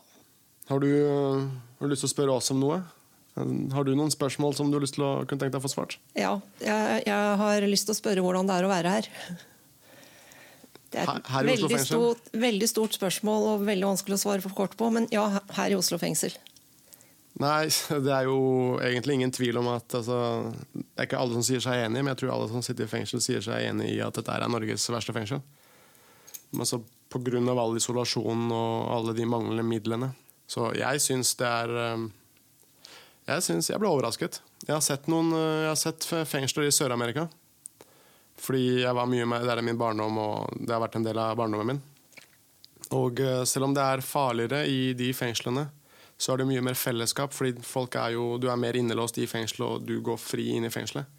Har 0.70 0.84
du, 0.84 0.88
eh, 0.88 1.50
har 1.80 1.90
du 1.90 1.96
lyst 1.96 2.06
til 2.06 2.12
å 2.12 2.14
spørre 2.14 2.38
oss 2.38 2.54
om 2.54 2.62
noe? 2.62 2.78
Har 3.74 3.86
du 3.86 3.94
noen 3.98 4.14
spørsmål 4.14 4.56
som 4.58 4.70
du 4.70 4.78
har 4.78 4.86
lyst 4.86 4.96
til 4.98 5.06
å 5.06 5.12
kunne 5.26 5.42
tenke 5.42 5.54
deg 5.58 5.62
å 5.62 5.66
få 5.66 5.74
svart? 5.74 5.98
Ja, 6.18 6.38
jeg, 6.62 7.04
jeg 7.06 7.36
har 7.42 7.68
lyst 7.70 7.90
til 7.90 7.94
å 7.94 8.00
spørre 8.00 8.24
hvordan 8.26 8.50
det 8.50 8.56
er 8.58 8.66
å 8.66 8.72
være 8.72 8.94
her. 8.96 9.10
Det 10.92 11.02
er 11.02 11.10
et 11.18 11.32
her 11.34 11.48
veldig 11.48 11.80
stort, 11.84 12.30
veldig 12.32 12.68
stort 12.70 12.96
spørsmål 12.96 13.48
og 13.52 13.66
veldig 13.68 13.90
vanskelig 13.90 14.16
å 14.16 14.22
svare 14.22 14.44
for 14.44 14.56
kort 14.56 14.78
på, 14.80 14.88
men 14.94 15.10
ja, 15.12 15.26
her 15.58 15.74
i 15.74 15.78
Oslo 15.78 16.00
fengsel. 16.00 16.36
Nei, 17.38 17.68
det 18.06 18.14
er 18.14 18.26
jo 18.26 18.40
egentlig 18.82 19.20
ingen 19.20 19.34
tvil 19.34 19.60
om 19.60 19.68
at 19.76 19.94
altså, 19.94 20.20
Det 20.74 20.86
er 20.98 21.06
ikke 21.06 21.20
alle 21.22 21.38
som 21.38 21.46
sier 21.46 21.62
seg 21.62 21.84
enig, 21.84 22.02
men 22.02 22.14
jeg 22.16 22.24
tror 22.24 22.34
alle 22.34 22.50
som 22.50 22.64
sitter 22.66 22.88
i 22.88 22.92
fengsel, 22.92 23.22
sier 23.22 23.44
seg 23.46 23.68
enig 23.68 23.92
i 23.94 24.00
at 24.02 24.18
dette 24.18 24.34
er 24.34 24.48
Norges 24.50 24.88
verste 24.90 25.14
fengsel. 25.14 25.44
Men 26.56 26.70
så 26.70 26.82
av 27.14 27.60
all 27.60 27.78
isolasjonen 27.78 28.52
og 28.52 28.90
alle 28.94 29.14
de 29.18 29.26
manglende 29.26 29.64
midlene. 29.64 30.12
Så 30.48 30.72
jeg 30.78 31.02
syns 31.04 31.36
det 31.40 31.48
er 31.48 31.72
eh, 31.84 32.08
Jeg 33.28 33.44
synes 33.44 33.70
jeg 33.70 33.80
ble 33.80 33.90
overrasket. 33.90 34.42
Jeg 34.66 34.74
har 34.74 34.82
sett 34.82 35.08
noen 35.12 35.34
eh, 35.36 35.64
Jeg 35.66 35.70
har 35.74 35.80
sett 35.82 36.08
fengsler 36.30 36.68
i 36.68 36.72
Sør-Amerika. 36.72 37.28
Fordi 38.38 38.84
jeg 38.84 38.94
var 38.94 39.10
mye 39.10 39.26
med 39.30 39.46
der 39.50 39.62
i 39.62 39.66
min 39.66 39.80
barndom, 39.80 40.18
og 40.22 40.58
det 40.60 40.74
har 40.74 40.84
vært 40.84 41.00
en 41.00 41.08
del 41.08 41.20
av 41.22 41.38
barndommen 41.40 41.72
min. 41.74 41.82
Og 42.96 43.20
eh, 43.20 43.44
selv 43.50 43.68
om 43.68 43.76
det 43.76 43.84
er 43.84 44.06
farligere 44.06 44.64
i 44.70 44.94
de 44.98 45.10
fengslene, 45.16 45.68
så 46.18 46.34
er 46.34 46.42
det 46.42 46.50
mye 46.50 46.64
mer 46.66 46.78
fellesskap, 46.78 47.34
fordi 47.36 47.62
folk 47.66 47.98
er 48.00 48.16
jo, 48.16 48.38
du 48.42 48.48
er 48.50 48.60
mer 48.60 48.78
innelåst 48.78 49.20
i 49.22 49.28
fengselet, 49.30 49.68
og 49.68 49.86
du 49.86 50.00
går 50.06 50.18
fri 50.22 50.50
inn 50.56 50.66
i 50.66 50.74
fengselet. 50.74 51.10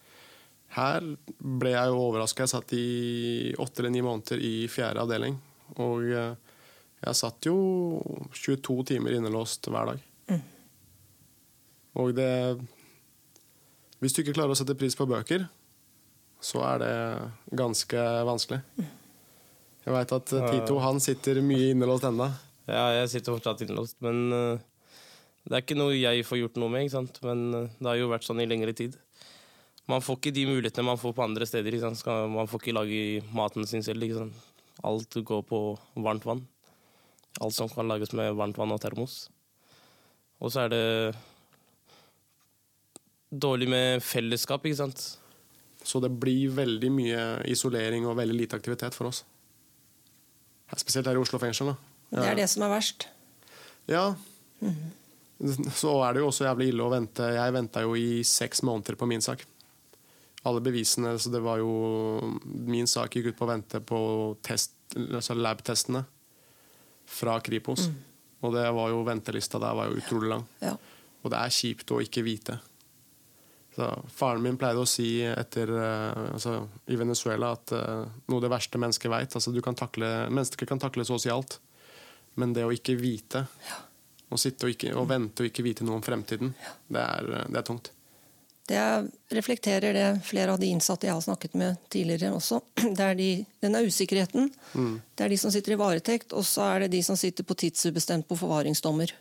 Her 0.74 1.04
ble 1.38 1.72
jeg 1.72 1.90
jo 1.90 2.00
overraska. 2.02 2.44
Jeg 2.44 2.52
satt 2.52 2.74
i 2.76 3.54
åtte 3.56 3.80
eller 3.80 3.94
ni 3.94 4.02
måneder 4.04 4.42
i 4.44 4.54
fjerde 4.68 5.00
avdeling. 5.00 5.38
Og 5.80 6.04
eh, 6.12 6.34
jeg 6.98 7.18
satt 7.18 7.48
jo 7.48 7.56
22 8.34 8.82
timer 8.92 9.16
innelåst 9.16 9.70
hver 9.70 9.94
dag. 9.94 10.04
Og 11.98 12.12
det 12.14 12.58
Hvis 13.98 14.14
du 14.14 14.20
ikke 14.22 14.36
klarer 14.36 14.54
å 14.54 14.58
sette 14.58 14.76
pris 14.78 14.94
på 14.94 15.08
bøker, 15.10 15.48
så 16.40 16.62
er 16.68 16.82
det 16.82 16.94
ganske 17.58 18.04
vanskelig. 18.28 18.60
Jeg 19.88 19.94
veit 19.94 20.12
at 20.12 20.32
eh, 20.36 20.48
Tito 20.52 20.78
han 20.82 21.00
sitter 21.00 21.40
mye 21.44 21.72
innelåst 21.72 22.06
ennå. 22.08 22.28
Ja, 22.68 22.90
jeg 22.98 23.08
sitter 23.14 23.34
fortsatt 23.36 23.62
innelåst, 23.64 23.96
men 24.04 24.34
eh, 24.36 24.64
det 25.48 25.56
er 25.56 25.64
ikke 25.64 25.78
noe 25.78 25.96
jeg 25.96 26.26
får 26.28 26.42
gjort 26.42 26.58
noe 26.60 26.72
med, 26.74 26.84
ikke 26.84 26.96
sant? 26.98 27.20
men 27.24 27.46
eh, 27.56 27.70
det 27.78 27.88
har 27.88 28.00
jo 28.02 28.10
vært 28.12 28.26
sånn 28.28 28.42
i 28.44 28.48
lengre 28.48 28.74
tid. 28.76 28.98
Man 29.88 30.04
får 30.04 30.18
ikke 30.18 30.34
de 30.36 30.44
mulighetene 30.50 30.84
man 30.90 31.00
får 31.00 31.14
på 31.16 31.24
andre 31.24 31.46
steder. 31.48 31.72
Ikke 31.72 31.88
sant? 31.88 32.02
Man 32.28 32.48
får 32.50 32.60
ikke 32.60 32.74
lage 32.76 33.22
maten 33.32 33.64
sin 33.64 33.80
selv. 33.80 34.04
Ikke 34.04 34.18
sant? 34.18 34.42
Alt 34.84 35.16
går 35.30 35.46
på 35.48 35.60
varmt 36.04 36.26
vann. 36.28 36.42
Alt 37.40 37.56
som 37.56 37.70
kan 37.72 37.88
lages 37.88 38.12
med 38.12 38.36
varmt 38.36 38.60
vann 38.60 38.74
og 38.74 38.82
termos. 38.82 39.30
Og 40.44 40.52
så 40.52 40.66
er 40.66 40.74
det 40.74 40.82
dårlig 43.32 43.70
med 43.72 44.04
fellesskap, 44.04 44.68
ikke 44.68 44.82
sant. 44.82 45.06
Så 45.88 46.00
det 46.04 46.10
blir 46.20 46.52
veldig 46.52 46.90
mye 46.92 47.20
isolering 47.48 48.04
og 48.08 48.18
veldig 48.18 48.36
lite 48.36 48.58
aktivitet 48.58 48.96
for 48.96 49.08
oss. 49.08 49.22
Spesielt 50.76 51.08
her 51.08 51.16
i 51.16 51.22
Oslo 51.22 51.40
fengsel. 51.40 51.72
da. 51.72 51.76
Det 52.12 52.26
er 52.28 52.40
det 52.42 52.48
som 52.52 52.64
er 52.66 52.74
verst. 52.74 53.06
Ja. 53.88 54.02
Så 55.78 55.94
er 56.04 56.12
det 56.12 56.20
jo 56.20 56.28
også 56.28 56.44
jævlig 56.44 56.72
ille 56.72 56.84
å 56.84 56.92
vente. 56.92 57.30
Jeg 57.32 57.54
venta 57.56 57.84
jo 57.84 57.94
i 57.96 58.20
seks 58.26 58.60
måneder 58.66 58.98
på 59.00 59.08
min 59.08 59.24
sak. 59.24 59.46
Alle 60.48 60.60
bevisene, 60.64 61.16
så 61.18 61.32
det 61.32 61.40
var 61.42 61.58
jo 61.58 61.72
Min 62.44 62.86
sak 62.86 63.16
gikk 63.16 63.32
ut 63.32 63.38
på 63.38 63.46
å 63.46 63.50
vente 63.50 63.80
på 63.84 63.98
test, 64.44 64.76
altså 64.94 65.34
lab-testene 65.34 66.04
fra 67.08 67.38
Kripos. 67.40 67.88
Og 68.44 68.54
det 68.54 68.68
var 68.76 68.92
jo 68.92 69.02
ventelista 69.06 69.58
der 69.58 69.74
var 69.74 69.88
jo 69.88 69.98
utrolig 69.98 70.30
lang. 70.30 70.44
Ja. 70.62 70.76
Og 71.24 71.32
det 71.32 71.40
er 71.40 71.54
kjipt 71.54 71.90
å 71.90 72.02
ikke 72.04 72.22
vite. 72.26 72.58
Så 73.78 74.02
faren 74.10 74.42
min 74.42 74.56
pleide 74.58 74.82
å 74.82 74.86
si 74.90 75.20
etter, 75.22 75.70
eh, 75.70 76.22
altså, 76.34 76.64
i 76.90 76.96
Venezuela 76.98 77.52
at 77.54 77.70
uh, 77.70 78.08
noe 78.26 78.40
av 78.40 78.42
det 78.42 78.48
verste 78.50 78.78
mennesket 78.82 79.10
veit 79.12 79.36
altså, 79.38 79.52
du 79.54 79.60
kan 79.62 79.76
takle, 79.78 80.08
Mennesker 80.34 80.66
kan 80.66 80.80
takle 80.82 81.04
så 81.06 81.14
å 81.14 81.20
si 81.22 81.30
alt, 81.30 81.60
men 82.34 82.56
det 82.56 82.64
å 82.66 82.72
ikke 82.74 82.96
vite 82.98 83.44
Å 84.34 84.38
sitte 84.40 84.66
og, 84.66 84.72
ikke, 84.74 84.90
og 84.98 85.06
vente 85.12 85.44
og 85.44 85.52
ikke 85.52 85.62
vite 85.62 85.86
noe 85.86 86.00
om 86.00 86.02
fremtiden, 86.02 86.50
det, 86.90 87.04
er, 87.04 87.30
eh, 87.36 87.44
det 87.54 87.60
er 87.60 87.66
tungt. 87.68 87.92
Det 88.66 88.80
reflekterer 89.38 89.94
det 89.94 90.08
flere 90.26 90.56
av 90.56 90.58
de 90.58 90.72
innsatte 90.74 91.06
jeg 91.06 91.14
har 91.14 91.22
snakket 91.28 91.54
med 91.62 91.78
tidligere 91.94 92.32
også. 92.34 92.58
Det 92.98 93.04
er 93.06 93.14
de, 93.20 93.28
denne 93.62 93.84
usikkerheten. 93.86 94.50
Det 94.74 95.24
er 95.24 95.30
de 95.30 95.38
som 95.38 95.54
sitter 95.54 95.76
i 95.76 95.78
varetekt, 95.78 96.34
og 96.34 96.42
så 96.44 96.66
er 96.72 96.82
det 96.84 96.90
de 96.96 97.04
som 97.06 97.16
sitter 97.16 97.46
på 97.46 97.56
tidsubestemt 97.62 98.26
på 98.26 98.40
forvaringsdommer. 98.42 99.14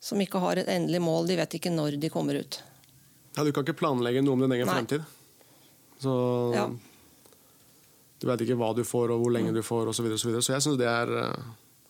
Som 0.00 0.24
ikke 0.24 0.40
har 0.42 0.64
et 0.64 0.72
endelig 0.72 1.04
mål. 1.04 1.28
De 1.28 1.36
vet 1.38 1.58
ikke 1.60 1.74
når 1.76 2.00
de 2.00 2.10
kommer 2.10 2.40
ut. 2.40 2.58
Ja, 3.36 3.44
du 3.44 3.52
kan 3.52 3.64
ikke 3.66 3.76
planlegge 3.76 4.22
noe 4.24 4.32
om 4.36 4.40
din 4.46 4.52
egen 4.56 4.66
Nei. 4.68 4.74
fremtid. 4.78 5.04
Så 6.00 6.12
Ja. 6.54 6.66
du 8.20 8.26
vet 8.26 8.40
ikke 8.40 8.56
hva 8.56 8.74
du 8.76 8.82
får, 8.84 9.10
og 9.12 9.20
hvor 9.22 9.32
lenge 9.32 9.52
du 9.52 9.62
får, 9.62 9.88
osv. 9.88 9.96
Så, 9.96 10.02
videre, 10.02 10.14
og 10.14 10.20
så, 10.20 10.28
videre. 10.28 10.42
så 10.42 10.52
jeg 10.54 10.62
synes 10.64 10.78
det 10.80 10.88
er 10.88 11.12
eh, 11.28 11.42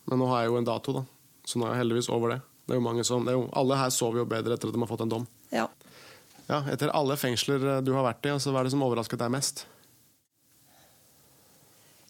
Men 0.08 0.20
nå 0.20 0.26
har 0.30 0.42
jeg 0.44 0.50
jo 0.52 0.56
en 0.58 0.64
dato, 0.64 0.92
da. 0.92 1.04
Så 1.44 1.58
nå 1.58 1.66
er 1.66 1.74
jeg 1.74 1.80
heldigvis 1.84 2.08
over 2.14 2.30
det. 2.30 2.40
Det 2.66 2.74
er 2.74 2.78
jo 2.78 2.84
mange 2.84 3.04
som, 3.04 3.24
det 3.26 3.32
jo, 3.34 3.48
alle 3.52 3.74
her 3.78 3.90
sover 3.90 4.18
jo 4.18 4.24
bedre 4.24 4.54
etter 4.54 4.68
at 4.68 4.74
de 4.74 4.78
har 4.78 4.86
fått 4.90 5.00
en 5.02 5.08
dom. 5.08 5.26
Ja. 5.50 5.68
Ja, 6.48 6.60
Etter 6.70 6.92
alle 6.94 7.16
fengsler 7.18 7.64
eh, 7.78 7.80
du 7.82 7.92
har 7.92 8.04
vært 8.06 8.26
i, 8.26 8.30
altså, 8.30 8.52
hva 8.54 8.60
er 8.60 8.68
det 8.68 8.74
som 8.74 8.82
overrasket 8.86 9.18
deg 9.18 9.30
mest? 9.34 9.64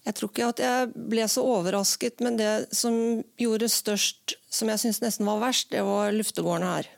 Jeg 0.07 0.15
tror 0.15 0.31
ikke 0.31 0.49
at 0.53 0.61
jeg 0.63 0.91
ble 1.11 1.25
så 1.27 1.43
overrasket, 1.43 2.21
men 2.23 2.37
det 2.39 2.69
som 2.77 2.95
gjorde 3.43 3.67
størst, 3.73 4.37
som 4.53 4.69
jeg 4.71 4.79
syns 4.85 5.01
nesten 5.03 5.27
var 5.27 5.41
verst, 5.43 5.73
det 5.73 5.83
var 5.83 6.13
luftegårdene 6.15 6.69
her. 6.77 6.91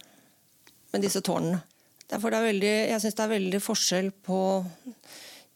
Med 0.93 1.05
disse 1.07 1.23
tårnene. 1.25 1.63
Derfor 2.09 2.33
det 2.33 2.39
er 2.39 2.49
veldig, 2.49 2.75
jeg 2.93 3.03
syns 3.05 3.17
det 3.19 3.25
er 3.25 3.35
veldig 3.35 3.61
forskjell 3.61 4.13
på 4.25 4.41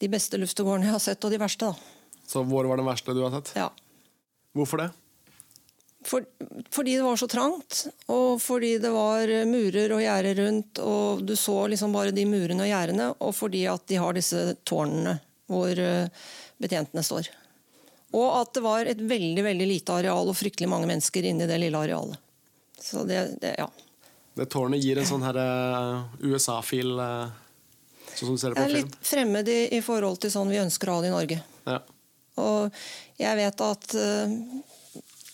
de 0.03 0.11
beste 0.13 0.41
luftegårdene 0.41 0.91
jeg 0.91 0.97
har 0.97 1.05
sett, 1.05 1.25
og 1.25 1.33
de 1.33 1.41
verste. 1.41 1.71
da. 1.71 2.19
Så 2.29 2.43
hvor 2.49 2.67
var 2.69 2.81
den 2.81 2.89
verste 2.89 3.15
du 3.17 3.23
har 3.25 3.33
sett? 3.35 3.55
Ja. 3.57 3.71
Hvorfor 4.57 4.83
det? 4.83 4.91
For, 6.05 6.25
fordi 6.75 6.97
det 6.99 7.05
var 7.07 7.17
så 7.17 7.29
trangt, 7.31 7.85
og 8.11 8.41
fordi 8.43 8.73
det 8.83 8.91
var 8.91 9.31
murer 9.47 9.95
og 9.95 10.03
gjerder 10.03 10.41
rundt, 10.43 10.81
og 10.83 11.23
du 11.25 11.37
så 11.39 11.61
liksom 11.71 11.95
bare 11.95 12.15
de 12.15 12.25
murene 12.27 12.67
og 12.67 12.73
gjerdene, 12.73 13.07
og 13.23 13.37
fordi 13.39 13.63
at 13.71 13.87
de 13.89 14.01
har 14.03 14.19
disse 14.19 14.43
tårnene 14.69 15.15
hvor 15.53 15.79
eh, 15.79 16.27
betjentene 16.63 17.05
står. 17.07 17.31
Og 18.19 18.27
at 18.41 18.53
det 18.57 18.65
var 18.65 18.91
et 18.91 19.01
veldig 19.01 19.45
veldig 19.47 19.69
lite 19.71 19.95
areal 19.95 20.29
og 20.29 20.37
fryktelig 20.37 20.69
mange 20.69 20.91
mennesker 20.91 21.31
inni 21.31 21.49
det 21.49 21.61
lille 21.63 21.79
arealet. 21.79 22.19
Så 22.83 23.07
det, 23.09 23.23
det 23.41 23.55
ja. 23.61 23.71
Det 24.37 24.47
tårnet 24.53 24.81
gir 24.81 24.99
en 24.99 25.09
sånn 25.09 25.25
her 25.27 25.37
eh, 25.37 26.05
USA-fil, 26.25 26.95
eh, 26.99 27.33
sånn 28.15 28.27
som 28.31 28.37
du 28.37 28.41
ser 28.41 28.55
det 28.55 28.57
Jeg 28.57 28.63
på 28.63 28.63
er 28.65 28.75
film. 28.77 28.87
litt 28.87 29.09
fremmed 29.11 29.49
i, 29.53 29.59
i 29.77 29.81
forhold 29.85 30.21
til 30.23 30.33
sånn 30.33 30.49
vi 30.53 30.61
ønsker 30.63 30.89
å 30.89 30.95
ha 30.97 31.03
det 31.05 31.11
i 31.11 31.17
Norge. 31.17 31.41
Ja. 31.69 31.79
Og 32.41 32.79
jeg 33.21 33.37
vet 33.43 33.61
at 33.67 33.95
eh, 34.01 34.33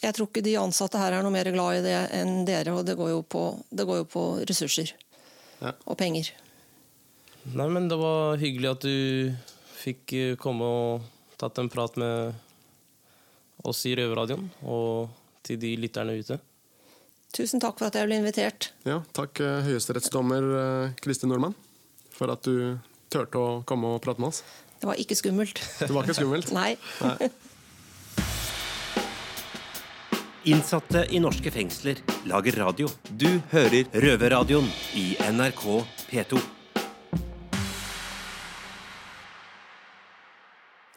jeg 0.03 0.15
tror 0.15 0.29
ikke 0.31 0.43
de 0.47 0.57
ansatte 0.59 0.99
her 0.99 1.15
er 1.15 1.23
noe 1.27 1.35
mer 1.35 1.51
glad 1.55 1.79
i 1.79 1.85
det 1.87 1.95
enn 2.19 2.43
dere, 2.47 2.75
og 2.75 2.85
det 2.87 2.97
går 2.99 3.13
jo 3.15 3.23
på, 3.23 3.45
det 3.71 3.87
går 3.87 4.03
jo 4.03 4.09
på 4.17 4.25
ressurser 4.51 4.93
Ja. 5.63 5.73
og 5.87 5.97
penger. 5.99 6.33
Nei, 7.55 7.69
men 7.73 7.87
det 7.89 7.97
var 7.99 8.37
hyggelig 8.39 8.71
at 8.75 8.85
du 8.85 9.35
fikk 9.79 10.13
komme 10.43 10.67
og 10.67 11.07
tatt 11.41 11.59
en 11.63 11.71
prat 11.71 11.95
med 11.99 12.35
oss 13.67 13.81
i 13.87 13.95
Røverradioen, 13.99 14.51
og 14.67 15.09
til 15.47 15.59
de 15.63 15.73
lytterne 15.81 16.15
ute. 16.19 16.39
Tusen 17.37 17.61
takk 17.63 17.77
for 17.79 17.91
at 17.91 17.99
jeg 17.99 18.09
ble 18.09 18.19
invitert. 18.23 18.71
Ja, 18.89 19.03
takk 19.17 19.41
eh, 19.45 19.61
høyesterettsdommer 19.69 20.49
eh, 20.61 20.97
Kristin 21.05 21.33
Nordmann 21.33 21.57
for 22.15 22.33
at 22.33 22.47
du 22.47 22.79
turte 23.13 23.39
å 23.39 23.61
komme 23.69 23.95
og 23.95 24.03
prate 24.05 24.23
med 24.23 24.33
oss. 24.33 24.43
Det 24.79 24.89
var 24.89 24.99
ikke 25.01 25.17
skummelt. 25.19 25.61
Det 25.81 25.93
var 25.93 26.07
ikke 26.07 26.19
skummelt. 26.19 26.53
Nei. 26.59 26.77
Innsatte 30.49 31.05
i 31.13 31.21
norske 31.21 31.53
fengsler 31.53 32.01
lager 32.31 32.57
radio. 32.63 32.89
Du 33.11 33.29
hører 33.53 33.91
Røverradioen 33.93 34.71
i 34.97 35.11
NRK 35.29 35.65
P2. 36.09 36.41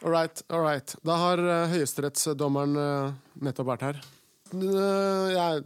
All 0.02 0.10
right, 0.10 0.42
all 0.48 0.62
right. 0.64 0.94
Da 1.06 1.18
har 1.20 1.38
uh, 1.38 1.68
høyesterettsdommeren 1.70 2.74
eh, 2.80 3.12
nettopp 3.46 3.68
vært 3.68 3.84
her. 3.86 4.00
Eh, 4.50 5.28
jeg, 5.30 5.62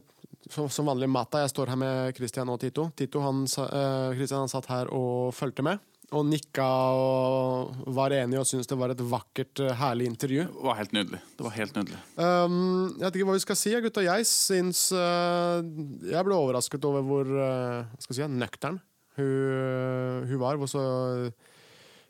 som, 0.50 0.70
som 0.70 0.88
vanlig 0.88 1.08
Mata, 1.10 1.42
jeg 1.42 1.52
står 1.52 1.72
her 1.72 1.80
med 1.80 2.16
Christian 2.16 2.50
og 2.52 2.60
Tito. 2.62 2.88
Tito 2.96 3.22
han, 3.24 3.44
eh, 3.46 4.16
Christian 4.16 4.44
han 4.44 4.52
satt 4.52 4.68
her 4.70 4.90
og 4.94 5.34
fulgte 5.36 5.64
med. 5.66 5.82
Og 6.14 6.22
nikka 6.22 6.64
og 6.94 7.80
var 7.96 8.14
enig 8.14 8.38
og 8.38 8.46
syntes 8.46 8.68
det 8.70 8.78
var 8.78 8.92
et 8.94 9.02
vakkert, 9.02 9.58
eh, 9.64 9.74
herlig 9.74 10.06
intervju. 10.12 10.44
Det 10.52 10.68
var 10.68 10.78
helt 10.78 10.94
nydelig. 10.94 11.20
Det 11.36 11.46
var 11.48 11.56
helt 11.56 11.74
nydelig. 11.74 11.98
Um, 12.14 12.94
jeg 12.94 13.02
vet 13.08 13.18
ikke 13.18 13.30
hva 13.30 13.38
vi 13.38 13.46
skal 13.46 13.58
si, 13.58 13.74
gutta. 13.82 14.06
Jeg 14.06 14.28
syns 14.30 14.84
uh, 14.94 15.58
Jeg 16.06 16.28
ble 16.28 16.38
overrasket 16.38 16.86
over 16.86 17.02
hvor 17.02 17.26
uh, 17.26 17.90
skal 17.98 18.20
si, 18.20 18.30
nøktern 18.30 18.78
hun, 19.16 20.26
hun 20.28 20.40
var. 20.42 20.60
Hvor 20.60 20.70
så 20.70 20.84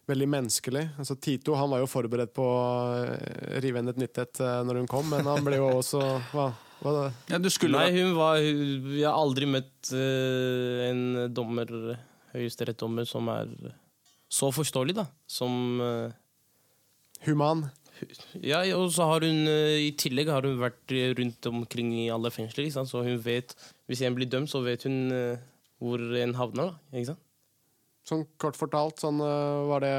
veldig 0.06 0.28
menneskelig. 0.30 0.84
Altså, 0.98 1.16
Tito 1.18 1.56
han 1.58 1.70
var 1.70 1.82
jo 1.82 1.90
forberedt 1.90 2.34
på 2.36 2.44
å 2.44 2.60
uh, 3.00 3.58
rive 3.62 3.82
inn 3.82 3.90
et 3.90 4.00
nytt 4.00 4.20
et 4.22 4.42
uh, 4.42 4.60
når 4.66 4.82
hun 4.82 4.90
kom, 4.90 5.08
men 5.10 5.26
han 5.26 5.44
ble 5.46 5.58
jo 5.58 5.70
også 5.80 6.02
hva, 6.30 6.50
hva 6.82 6.92
da? 6.92 7.06
Ja, 7.32 7.40
du 7.40 7.48
skulle 7.52 7.80
Nei, 7.80 7.94
hun 7.96 8.14
var 8.18 8.42
hun, 8.42 8.92
Jeg 8.96 9.06
har 9.08 9.16
aldri 9.16 9.48
møtt 9.48 9.90
uh, 9.96 10.84
en 10.86 11.02
dommer, 11.34 11.72
høyesterettsdommer, 12.34 13.08
som 13.08 13.30
er 13.32 13.50
så 14.28 14.50
forståelig, 14.52 14.96
da. 14.98 15.06
Som 15.30 15.80
uh, 15.80 16.14
Human. 17.26 17.66
Ja, 18.44 18.60
og 18.76 18.90
så 18.92 19.06
har 19.08 19.24
hun 19.24 19.46
uh, 19.48 19.76
i 19.80 19.92
tillegg 19.96 20.28
har 20.28 20.44
hun 20.44 20.58
vært 20.60 20.96
rundt 21.16 21.48
omkring 21.48 21.94
i 21.96 22.08
alle 22.12 22.32
fengsler, 22.34 22.66
ikke 22.66 22.78
sant? 22.80 22.92
så 22.92 23.04
hun 23.06 23.20
vet 23.24 23.56
Hvis 23.88 24.02
en 24.04 24.18
blir 24.18 24.28
dømt, 24.28 24.52
så 24.52 24.60
vet 24.66 24.84
hun 24.84 25.14
hvor 25.80 26.00
en 26.00 26.34
havner, 26.36 26.72
da. 26.72 26.96
Ikke 26.96 27.12
sant? 27.12 27.22
Sånn 28.06 28.22
kort 28.38 28.54
fortalt, 28.54 29.00
sånn, 29.02 29.18
uh, 29.18 29.66
var, 29.66 29.82
det, 29.82 29.96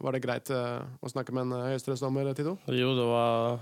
var 0.00 0.16
det 0.16 0.22
greit 0.24 0.48
uh, 0.54 0.80
å 1.04 1.10
snakke 1.12 1.34
med 1.36 1.44
en 1.44 1.58
uh, 1.58 1.66
høyesterettsdommer, 1.68 2.30
Tito? 2.32 2.54
Jo, 2.72 2.94
det 2.96 3.04
var 3.04 3.60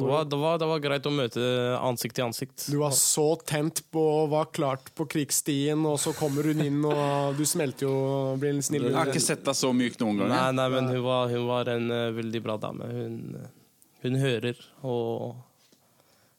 det 0.00 0.08
var- 0.08 0.24
det, 0.24 0.36
var, 0.40 0.58
det 0.58 0.66
var 0.70 0.80
greit 0.80 1.04
å 1.06 1.12
møte 1.12 1.42
ansikt 1.84 2.14
til 2.16 2.24
ansikt. 2.24 2.64
Du 2.72 2.78
var 2.80 2.94
så 2.96 3.26
tent 3.44 3.82
på 3.92 4.00
og 4.00 4.30
var 4.32 4.46
klart 4.54 4.88
på 4.96 5.04
krigsstien, 5.04 5.84
og 5.84 5.98
så 6.00 6.14
kommer 6.16 6.48
hun 6.48 6.62
inn, 6.64 6.80
og 6.88 7.36
du 7.36 7.44
smelter 7.44 7.84
jo 7.86 7.92
og 7.92 8.40
blir 8.40 8.54
en 8.56 8.62
snill 8.64 8.88
Jeg 8.88 8.96
har 8.96 9.12
ikke 9.12 9.20
sett 9.20 9.44
deg 9.44 9.54
så 9.58 9.72
myk 9.76 9.98
noen 10.00 10.22
gang. 10.22 10.32
Nei, 10.32 10.50
nei, 10.56 10.68
men 10.72 10.88
hun 10.88 11.02
var, 11.04 11.28
hun 11.28 11.46
var 11.46 11.68
en 11.74 11.90
uh, 11.92 12.10
veldig 12.16 12.42
bra 12.42 12.56
dame. 12.56 12.88
Hun, 12.88 13.18
eh, 13.36 13.50
hun 14.06 14.16
hører 14.22 14.56
og 14.82 15.36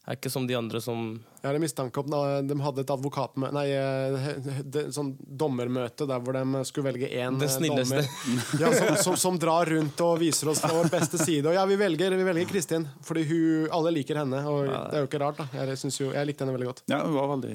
er 0.03 0.17
ikke 0.17 0.31
som 0.33 0.43
de 0.47 0.55
andre 0.57 0.81
som 0.83 1.03
Jeg 1.39 1.47
har 1.47 1.55
en 1.55 1.63
mistanke 1.63 2.01
om 2.01 2.15
at 2.17 2.47
de 2.49 2.57
hadde 2.59 2.83
et 2.83 2.91
advokatmøte 2.91 3.55
Nei, 3.55 3.65
et 3.71 4.67
det, 4.75 4.83
sånn 4.95 5.13
dommermøte 5.19 6.07
der 6.09 6.19
hvor 6.23 6.35
de 6.35 6.63
skulle 6.67 6.91
velge 6.91 7.07
én 7.07 7.37
dommer. 7.37 7.51
snilleste. 7.55 8.03
Ja, 8.61 8.71
som, 8.75 8.93
som, 9.05 9.17
som 9.23 9.39
drar 9.39 9.71
rundt 9.71 10.03
og 10.03 10.17
viser 10.21 10.51
oss 10.51 10.63
vår 10.67 10.91
beste 10.91 11.19
side. 11.21 11.47
Og 11.47 11.55
ja, 11.55 11.63
vi 11.69 11.79
velger, 11.79 12.15
vi 12.19 12.27
velger 12.27 12.49
Kristin, 12.51 12.87
fordi 13.07 13.25
hun, 13.31 13.67
alle 13.79 13.95
liker 13.95 14.19
henne. 14.23 14.43
Og 14.49 14.67
det 14.67 14.99
er 14.99 15.05
jo 15.05 15.09
ikke 15.11 15.23
rart, 15.23 15.39
da. 15.39 15.47
Jeg, 15.63 15.79
jo, 15.99 16.11
jeg 16.11 16.29
likte 16.29 16.45
henne 16.45 16.55
veldig 16.57 16.71
godt. 16.73 16.83
Ja, 16.91 17.03
hun 17.05 17.15
var 17.17 17.31
veldig 17.35 17.53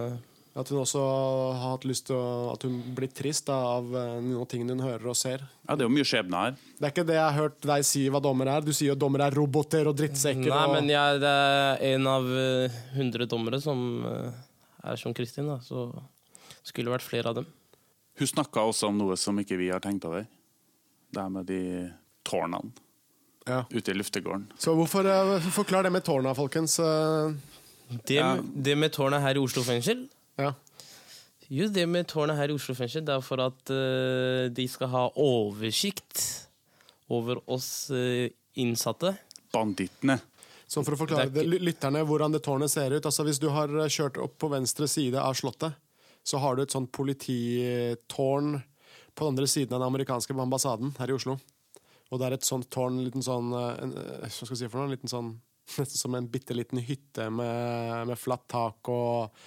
At 0.55 0.69
hun 0.71 0.79
også 0.85 1.01
har 1.03 1.73
hatt 1.73 1.85
lyst 1.89 2.05
til 2.07 2.15
å 2.15 2.53
At 2.53 2.63
hun 2.63 2.77
blir 2.95 3.11
trist 3.11 3.49
da, 3.49 3.57
av 3.75 3.89
eh, 3.99 4.19
noen 4.23 4.47
ting 4.47 4.63
hun 4.69 4.83
hører 4.85 5.09
og 5.11 5.17
ser. 5.19 5.43
Ja, 5.67 5.75
Det 5.75 5.83
er 5.83 5.89
jo 5.89 5.95
mye 5.97 6.07
skjebne 6.07 6.43
her. 6.45 6.55
Det 6.79 6.87
er 6.87 6.93
ikke 6.95 7.07
det 7.09 7.17
jeg 7.17 7.25
har 7.27 7.35
hørt 7.41 7.67
deg 7.67 7.87
si 7.89 8.05
hva 8.13 8.21
dommer 8.23 8.51
er. 8.53 8.63
Du 8.63 8.71
sier 8.71 8.93
jo 8.93 8.99
dommer 8.99 9.25
er 9.27 9.35
roboter 9.35 9.91
og 9.91 9.97
drittsekker. 9.99 10.47
Nei, 10.47 10.61
og... 10.69 10.77
men 10.77 10.93
jeg, 10.95 11.19
det 11.25 11.33
er 11.35 11.83
en 11.91 12.07
av 12.13 12.31
eh, 12.39 12.79
hundre 12.95 13.27
dommere 13.31 13.59
som 13.65 13.83
eh, 14.07 14.39
er 14.93 15.03
som 15.03 15.17
Kristin, 15.17 15.51
da. 15.51 15.59
Så 15.65 15.89
skulle 16.63 16.95
vært 16.95 17.07
flere 17.09 17.35
av 17.35 17.41
dem. 17.43 17.51
Hun 18.21 18.31
snakka 18.31 18.63
også 18.71 18.93
om 18.93 18.99
noe 19.03 19.19
som 19.19 19.35
ikke 19.43 19.59
vi 19.59 19.73
har 19.75 19.83
tenkt 19.83 20.07
over. 20.07 20.23
Det 21.11 21.19
her 21.19 21.35
med 21.35 21.51
de 21.51 21.61
tårnene 22.27 22.71
Ja. 23.51 23.65
ute 23.75 23.91
i 23.91 23.99
luftegården. 23.99 24.47
Så 24.57 24.73
hvorfor 24.79 25.05
Forklar 25.53 25.83
det 25.83 25.91
med 25.93 26.05
tårna, 26.07 26.31
folkens. 26.35 26.79
Det, 28.07 28.15
Ja. 28.17 28.37
det 28.41 28.79
med 28.79 28.93
tårna 28.95 29.19
her 29.21 29.35
i 29.35 29.43
Oslo 29.43 29.63
fengsel 29.67 30.07
Ja. 30.41 30.53
Jo, 31.53 31.69
det 31.69 31.85
med 31.87 32.09
tårnet 32.09 32.39
her 32.39 32.51
i 32.51 32.57
Oslo 32.57 32.75
fengsel, 32.77 33.05
det 33.05 33.15
er 33.15 33.25
for 33.25 33.43
at 33.45 33.71
uh, 33.71 34.47
de 34.55 34.65
skal 34.71 34.91
ha 34.95 35.05
oversikt 35.21 36.23
over 37.13 37.43
oss 37.53 37.91
uh, 37.93 38.27
innsatte. 38.59 39.13
Bandittene. 39.53 40.19
Sånn 40.65 40.87
for 40.87 40.97
å 40.97 40.99
forklare 40.99 41.29
Det 41.31 41.45
er 41.45 41.63
lytterne 41.63 42.03
hvordan 42.09 42.33
det 42.35 42.41
tårnet 42.47 42.73
ser 42.73 42.95
ut. 42.97 43.05
Altså 43.05 43.27
Hvis 43.27 43.39
du 43.43 43.51
har 43.53 43.71
eh, 43.77 43.91
kjørt 43.93 44.17
opp 44.19 44.39
på 44.41 44.49
venstre 44.51 44.89
side 44.91 45.21
av 45.21 45.37
Slottet, 45.39 45.77
så 46.25 46.41
har 46.41 46.57
du 46.57 46.65
et 46.65 46.73
sånt 46.73 46.89
polititårn 46.97 48.55
på 49.15 49.27
den 49.27 49.35
andre 49.35 49.47
siden 49.47 49.77
av 49.77 49.83
den 49.83 49.91
amerikanske 49.93 50.35
ambassaden 50.35 50.95
her 50.97 51.13
i 51.13 51.15
Oslo. 51.15 51.37
Og 52.09 52.19
det 52.19 52.27
er 52.27 52.37
et 52.39 52.49
sånt 52.49 52.67
tårn, 52.73 52.97
en 52.97 53.07
liten 53.07 53.23
sånn 53.23 53.53
en, 53.53 53.93
Hva 54.25 54.31
skal 54.33 54.55
jeg 54.55 54.63
si 54.65 54.71
for 54.71 54.81
noe? 54.81 54.89
En 54.89 54.97
liten 54.97 55.13
sånn, 55.13 55.35
Nesten 55.77 56.01
som 56.03 56.17
en 56.17 56.27
bitte 56.29 56.57
liten 56.57 56.81
hytte 56.85 57.29
med, 57.33 58.09
med 58.11 58.21
flatt 58.21 58.49
tak 58.53 58.91
og, 58.93 59.45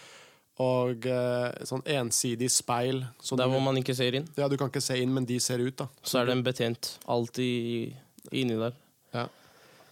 og 0.60 1.06
eh, 1.06 1.66
sånn 1.70 1.84
ensidig 1.86 2.50
speil. 2.52 3.04
Så 3.22 3.38
Der 3.38 3.46
du, 3.46 3.54
hvor 3.54 3.62
man 3.62 3.78
ikke 3.78 3.94
ser 3.96 4.16
inn. 4.18 4.28
ja, 4.38 4.48
du 4.50 4.58
kan 4.58 4.72
ikke 4.72 4.82
se 4.82 4.98
inn, 5.02 5.14
men 5.14 5.26
de 5.30 5.38
ser 5.40 5.60
ut, 5.62 5.76
da. 5.78 5.88
Så 6.04 6.20
er 6.22 6.26
det 6.26 6.34
en 6.38 6.44
betjent 6.44 6.96
alltid 7.08 7.94
inni 8.32 8.58
der. 8.58 8.74
Ja. 9.14 9.28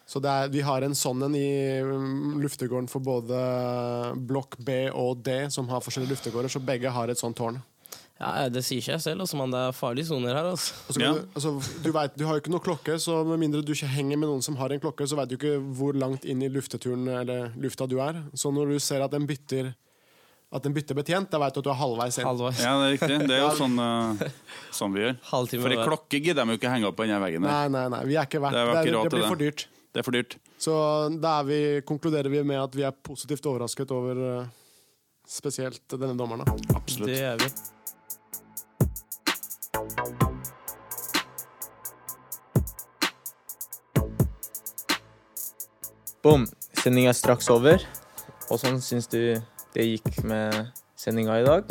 Så 0.07 0.19
det 0.21 0.29
er, 0.29 0.49
vi 0.53 0.61
har 0.61 0.81
en 0.85 0.93
sånn 0.97 1.23
en 1.25 1.35
i 1.37 1.45
mm, 1.81 2.35
luftegården 2.43 2.89
for 2.89 3.01
både 3.01 3.37
blokk 4.27 4.57
B 4.65 4.89
og 4.93 5.23
D, 5.25 5.47
som 5.53 5.69
har 5.71 5.81
forskjellige 5.85 6.13
luftegårder, 6.15 6.51
så 6.53 6.61
begge 6.61 6.91
har 6.93 7.09
et 7.09 7.17
sånt 7.21 7.37
tårn. 7.37 7.61
Ja, 8.19 8.47
Det 8.47 8.61
sier 8.63 8.79
seg 8.81 9.01
selv, 9.03 9.21
altså, 9.25 9.35
men 9.35 9.51
Det 9.51 9.59
er 9.59 9.73
farlige 9.75 10.07
soner 10.07 10.33
her. 10.37 10.45
altså. 10.53 10.73
Altså, 10.87 11.01
Ja. 11.01 11.13
du, 11.13 11.25
altså, 11.35 11.81
du, 11.83 11.91
vet, 11.91 12.15
du 12.17 12.23
har 12.25 12.33
jo 12.37 12.41
ikke 12.41 12.51
noe 12.53 12.63
klokke, 12.63 12.95
så 12.99 13.25
med 13.27 13.39
mindre 13.39 13.61
du 13.65 13.73
ikke 13.73 13.89
henger 13.91 14.17
med 14.17 14.29
noen 14.29 14.41
som 14.41 14.55
har 14.55 14.71
en 14.71 14.79
klokke, 14.79 15.05
så 15.07 15.17
vet 15.17 15.29
du 15.29 15.35
ikke 15.35 15.57
hvor 15.75 15.93
langt 15.93 16.23
inn 16.23 16.41
i 16.41 16.47
lufteturen 16.49 17.07
eller 17.11 17.51
lufta 17.59 17.87
du 17.87 17.97
er. 17.99 18.23
Så 18.33 18.53
når 18.55 18.71
du 18.71 18.79
ser 18.79 19.01
at 19.03 19.11
den 19.11 19.27
bytter 19.27 19.73
at 20.55 20.63
den 20.63 20.75
bytter 20.75 20.95
betjent, 20.95 21.27
da 21.31 21.39
vet 21.41 21.55
du 21.55 21.59
at 21.59 21.67
du 21.67 21.71
er 21.73 21.79
halvveis 21.79 22.17
inn. 22.19 22.27
Halvveis. 22.27 22.59
Ja, 22.63 22.73
det 22.79 22.85
er 22.87 22.93
riktig. 22.95 23.15
Det 23.27 23.35
er 23.35 23.41
jo 23.43 23.51
sånn, 23.57 23.75
uh, 23.75 24.25
sånn 24.77 24.93
vi 24.95 25.01
gjør. 25.03 25.15
Halvtime 25.31 25.65
For 25.65 25.75
ei 25.75 25.79
klokke 25.81 26.21
gidder 26.23 26.47
de 26.47 26.55
jo 26.55 26.59
ikke 26.61 26.71
henge 26.71 26.87
opp 26.87 26.97
på 26.99 27.07
denne 27.07 27.19
veggen. 27.23 27.43
der. 27.43 27.51
Nei, 27.51 27.67
nei, 27.75 27.85
nei, 27.91 28.03
vi 28.07 28.15
er 28.15 28.29
ikke 28.29 28.39
verdt 28.43 28.55
Det 28.55 28.61
Er, 28.63 28.69
ikke 28.71 28.83
Det, 28.85 28.91
det 28.95 29.11
blir 29.11 29.25
det. 29.25 29.31
for 29.33 29.41
dyrt. 29.43 29.65
Det 29.91 29.99
er 30.01 30.07
for 30.07 30.15
dyrt. 30.15 30.37
Så 30.59 30.73
da 31.23 31.39
er 31.41 31.47
vi, 31.49 31.59
konkluderer 31.87 32.31
vi 32.31 32.43
med 32.47 32.61
at 32.61 32.75
vi 32.75 32.85
er 32.87 32.95
positivt 32.95 33.47
overrasket 33.51 33.91
over 33.95 34.21
uh, 34.23 34.45
spesielt 35.27 35.83
denne 35.91 36.15
dommeren. 36.15 36.47
Absolutt. 36.75 37.11
Det 37.11 37.19
er 37.19 37.35
vi. 37.43 37.51
Bom, 46.23 46.47
sendinga 46.79 47.11
er 47.11 47.19
straks 47.19 47.51
over. 47.53 47.83
Åssen 48.49 48.79
syns 48.81 49.11
du 49.11 49.35
det 49.75 49.85
gikk 49.89 50.23
med 50.27 50.57
sendinga 50.99 51.39
i 51.41 51.45
dag? 51.45 51.69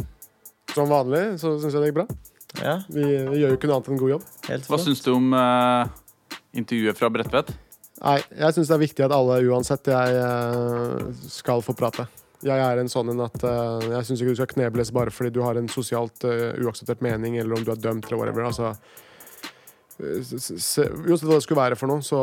Som 0.75 0.91
vanlig 0.91 1.25
så 1.43 1.57
syns 1.61 1.75
jeg 1.75 1.81
det 1.83 1.91
gikk 1.93 2.01
bra. 2.03 2.09
Ja, 2.63 2.79
Vi, 2.87 3.03
vi 3.03 3.41
gjør 3.41 3.55
jo 3.55 3.59
ikke 3.59 3.71
noe 3.71 3.81
annet 3.81 3.93
enn 3.93 4.01
god 4.01 4.13
jobb. 4.15 4.27
helt 4.49 4.69
Hva 4.71 4.79
syns 4.83 5.03
du 5.03 5.11
om 5.15 5.33
eh, 5.35 5.95
intervjuet 6.61 6.99
fra 7.01 7.11
Bredtvet? 7.11 7.55
Nei, 8.05 8.19
jeg 8.37 8.57
syns 8.57 8.71
det 8.71 8.77
er 8.77 8.83
viktig 8.83 9.07
at 9.07 9.15
alle 9.15 9.41
uansett 9.49 9.91
jeg 9.91 10.19
eh, 10.21 11.09
skal 11.31 11.65
få 11.65 11.75
prate. 11.79 12.07
Jeg 12.45 12.61
er 12.61 12.77
en 12.81 12.91
sånn 12.93 13.15
en 13.15 13.25
at 13.25 13.47
eh, 13.49 13.87
jeg 13.95 14.09
syns 14.09 14.23
ikke 14.23 14.35
du 14.35 14.41
skal 14.43 14.51
knebles 14.53 14.93
bare 14.95 15.15
fordi 15.15 15.33
du 15.35 15.41
har 15.47 15.57
en 15.57 15.71
sosialt 15.73 16.27
eh, 16.29 16.53
uakseptert 16.61 17.03
mening, 17.05 17.39
eller 17.41 17.57
om 17.57 17.65
du 17.65 17.73
er 17.73 17.81
dømt 17.81 18.07
eller 18.11 18.21
whatever. 18.21 18.47
Altså, 18.51 18.75
uansett 20.01 21.29
hva 21.29 21.37
det 21.37 21.45
skulle 21.45 21.61
være 21.61 21.79
for 21.79 21.91
noe, 21.91 22.03
så 22.03 22.21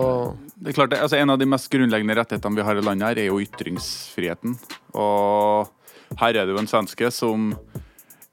Det 0.55 0.71
er 0.71 0.77
klart, 0.79 0.95
altså 0.97 1.19
En 1.19 1.31
av 1.31 1.39
de 1.39 1.47
mest 1.47 1.69
grunnleggende 1.71 2.17
rettighetene 2.17 2.57
vi 2.57 2.65
har 2.67 2.75
i 2.75 2.83
landet, 2.83 3.07
her 3.07 3.21
er 3.23 3.29
jo 3.29 3.39
ytringsfriheten. 3.39 4.57
Og 4.93 5.71
her 6.19 6.35
er 6.35 6.45
det 6.45 6.55
jo 6.55 6.59
en 6.59 6.67
svenske 6.67 7.11
som 7.15 7.53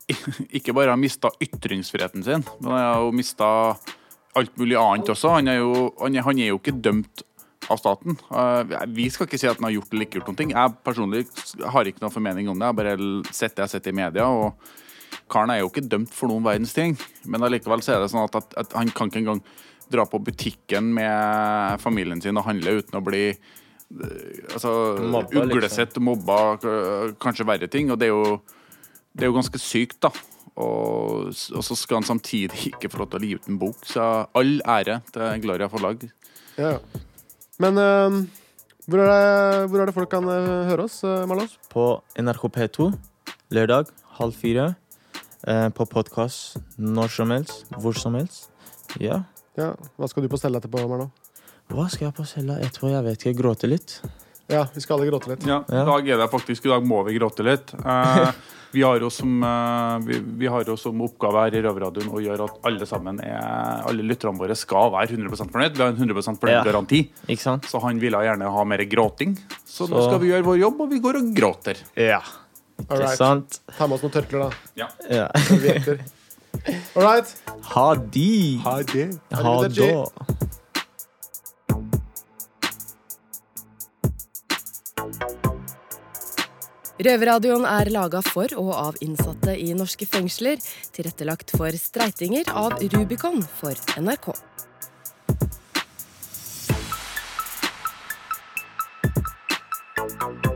ikke 0.56 0.74
bare 0.74 0.90
har 0.94 1.00
mista 1.00 1.30
ytringsfriheten 1.44 2.24
sin, 2.24 2.44
men 2.60 2.72
han 2.72 2.80
har 2.80 3.02
jo 3.04 3.14
mista 3.14 3.48
alt 4.38 4.54
mulig 4.58 4.78
annet 4.80 5.10
også. 5.12 5.34
Han 5.36 5.50
er 5.50 5.60
jo, 5.60 5.88
han 6.00 6.16
er, 6.16 6.24
han 6.26 6.38
er 6.38 6.52
jo 6.52 6.60
ikke 6.60 6.78
dømt 6.80 7.24
av 7.68 7.80
staten. 7.80 8.16
Eh, 8.32 8.74
vi 8.94 9.08
skal 9.12 9.28
ikke 9.28 9.40
si 9.40 9.48
at 9.50 9.58
han 9.58 9.68
har 9.68 9.76
gjort 9.76 9.92
eller 9.92 10.06
ikke 10.06 10.20
gjort 10.20 10.30
noen 10.30 10.40
ting. 10.40 10.52
Jeg 10.56 10.76
personlig 10.86 11.24
har 11.74 11.88
ikke 11.88 12.04
noe 12.04 12.14
formening 12.14 12.50
om 12.50 12.58
det. 12.58 12.64
Jeg 12.64 12.74
har 12.74 12.78
bare 12.80 13.32
sett 13.34 13.56
det 13.56 13.62
jeg 13.62 13.66
har 13.66 13.74
sett 13.74 13.90
i 13.90 13.96
media. 14.00 14.28
og 14.28 14.76
Karen 15.30 15.52
er 15.52 15.62
jo 15.62 15.70
ikke 15.70 15.86
dømt 15.86 16.12
for 16.14 16.30
noen 16.30 16.46
verdens 16.46 16.74
ting, 16.76 16.96
men 17.28 17.44
allikevel 17.44 17.82
så 17.84 17.96
er 17.96 18.04
det 18.04 18.12
sånn 18.12 18.26
at, 18.26 18.38
at, 18.40 18.54
at 18.64 18.76
han 18.78 18.92
kan 18.96 19.10
ikke 19.10 19.22
engang 19.22 19.42
dra 19.92 20.04
på 20.08 20.20
butikken 20.20 20.92
med 20.96 21.80
familien 21.82 22.20
sin 22.22 22.36
og 22.36 22.46
handle 22.48 22.78
uten 22.80 22.98
å 22.98 23.04
bli 23.04 23.22
eh, 23.32 24.40
altså, 24.52 24.72
Mobba, 25.00 25.28
liksom. 25.32 25.52
uglesett, 25.54 26.00
mobba, 26.04 26.40
kanskje 27.22 27.46
verre 27.48 27.70
ting. 27.72 27.92
Og 27.92 28.00
det 28.00 28.10
er 28.10 28.12
jo, 28.12 28.38
det 29.16 29.24
er 29.26 29.32
jo 29.32 29.38
ganske 29.38 29.62
sykt, 29.62 30.00
da. 30.04 30.12
Og, 30.58 31.30
og 31.30 31.62
så 31.64 31.76
skal 31.78 32.00
han 32.00 32.08
samtidig 32.08 32.72
ikke 32.72 32.90
få 32.90 33.04
lov 33.04 33.12
til 33.12 33.20
å 33.20 33.28
gi 33.28 33.38
ut 33.38 33.48
en 33.52 33.60
bok. 33.60 33.86
Så 33.86 34.04
all 34.36 34.58
ære 34.66 35.00
til 35.14 35.44
Gloria 35.44 35.70
forlag. 35.72 36.08
ja. 36.60 36.78
Men 37.58 37.74
uh, 37.74 38.20
hvor, 38.86 39.00
er 39.02 39.08
det, 39.10 39.62
hvor 39.70 39.80
er 39.82 39.88
det 39.90 39.94
folk 39.96 40.10
kan 40.12 40.28
eh, 40.30 40.68
høre 40.68 40.84
oss, 40.86 41.00
Marlos? 41.02 41.56
På 41.72 41.88
NRK 42.14 42.44
P2 42.54 42.86
lørdag 43.50 43.90
halv 44.18 44.36
fire. 44.38 44.68
Eh, 45.46 45.68
på 45.70 45.86
podkast 45.86 46.56
når 46.78 47.12
som 47.14 47.30
helst, 47.30 47.66
hvor 47.78 47.94
som 47.94 48.16
helst. 48.18 48.48
Ja. 48.98 49.22
Ja, 49.58 49.72
Hva 49.98 50.08
skal 50.10 50.24
du 50.24 50.30
på 50.30 50.38
stell 50.38 50.54
etterpå, 50.58 50.82
Marlon? 50.90 51.10
Hva 51.70 51.88
skal 51.92 52.08
jeg 52.08 52.16
på 52.16 52.24
cella 52.26 52.56
etterpå? 52.62 52.90
Jeg 52.90 53.04
vet 53.04 53.22
ikke. 53.26 53.36
Gråte 53.42 53.68
litt. 53.70 53.98
Ja, 54.48 54.62
vi 54.72 54.80
skal 54.80 54.96
alle 54.96 55.10
gråte 55.10 55.28
litt. 55.34 55.44
Ja. 55.46 55.60
I 55.68 55.82
dag 55.84 56.06
er 56.08 56.22
det 56.22 56.30
faktisk 56.32 56.64
I 56.64 56.70
dag 56.72 56.86
må 56.88 57.02
vi 57.04 57.18
gråte 57.18 57.44
litt. 57.44 57.74
Eh, 57.76 58.30
vi, 58.74 58.82
har 58.86 59.02
jo 59.02 59.10
som, 59.12 59.34
eh, 59.44 59.98
vi, 60.08 60.20
vi 60.40 60.48
har 60.48 60.64
jo 60.64 60.78
som 60.80 61.02
oppgave 61.04 61.44
her 61.44 61.58
i 61.58 61.62
Røverradioen 61.66 62.08
å 62.08 62.22
gjøre 62.24 62.48
at 62.48 62.66
alle 62.70 62.88
sammen 62.88 63.20
er 63.20 63.84
Alle 63.90 64.06
lytterne 64.08 64.40
våre 64.40 64.56
skal 64.58 64.90
være 64.94 65.18
100 65.18 65.36
fornøyd. 65.36 65.76
Vi 65.76 65.84
har 65.84 65.92
en 65.92 66.00
100 66.00 66.24
fornøyd 66.40 66.56
Ja. 66.56 66.64
garanti. 66.66 67.04
Ikke 67.28 67.44
sant? 67.44 67.68
Så 67.68 67.82
han 67.84 68.00
ville 68.02 68.24
gjerne 68.24 68.48
ha 68.56 68.64
mer 68.64 68.82
gråting. 68.88 69.36
Så, 69.66 69.86
nå 69.90 70.02
skal 70.08 70.22
vi 70.24 70.32
gjøre 70.32 70.48
vår 70.48 70.62
jobb, 70.64 70.80
og 70.86 70.94
vi 70.96 71.02
går 71.04 71.20
og 71.20 71.32
gråter. 71.36 71.84
Ja. 71.94 72.22
All 72.88 72.96
Ikke 72.96 73.04
right. 73.04 73.18
sant? 73.18 73.60
Ta 73.76 73.86
med 73.86 73.98
oss 73.98 74.04
noen 74.06 74.14
tørklær, 74.14 74.48
da. 74.48 74.50
Ja. 74.78 74.88
Ja. 75.12 75.26
All 76.96 77.04
right. 77.04 77.34
Ha 77.74 77.88
de! 78.16 78.60
Ha 78.64 78.76
det. 78.88 79.08
Ha 79.36 79.56
da! 79.68 79.92
Røverradioen 86.98 87.62
er 87.68 87.92
laga 87.94 88.24
for 88.26 88.50
og 88.58 88.72
av 88.74 88.96
innsatte 89.04 89.52
i 89.54 89.70
norske 89.76 90.08
fengsler. 90.08 90.58
Tilrettelagt 90.96 91.52
for 91.54 91.76
streitinger 91.78 92.50
av 92.56 92.80
Rubicon 92.96 93.44
for 93.60 93.76
NRK. 94.00 94.32
Thank 100.08 100.47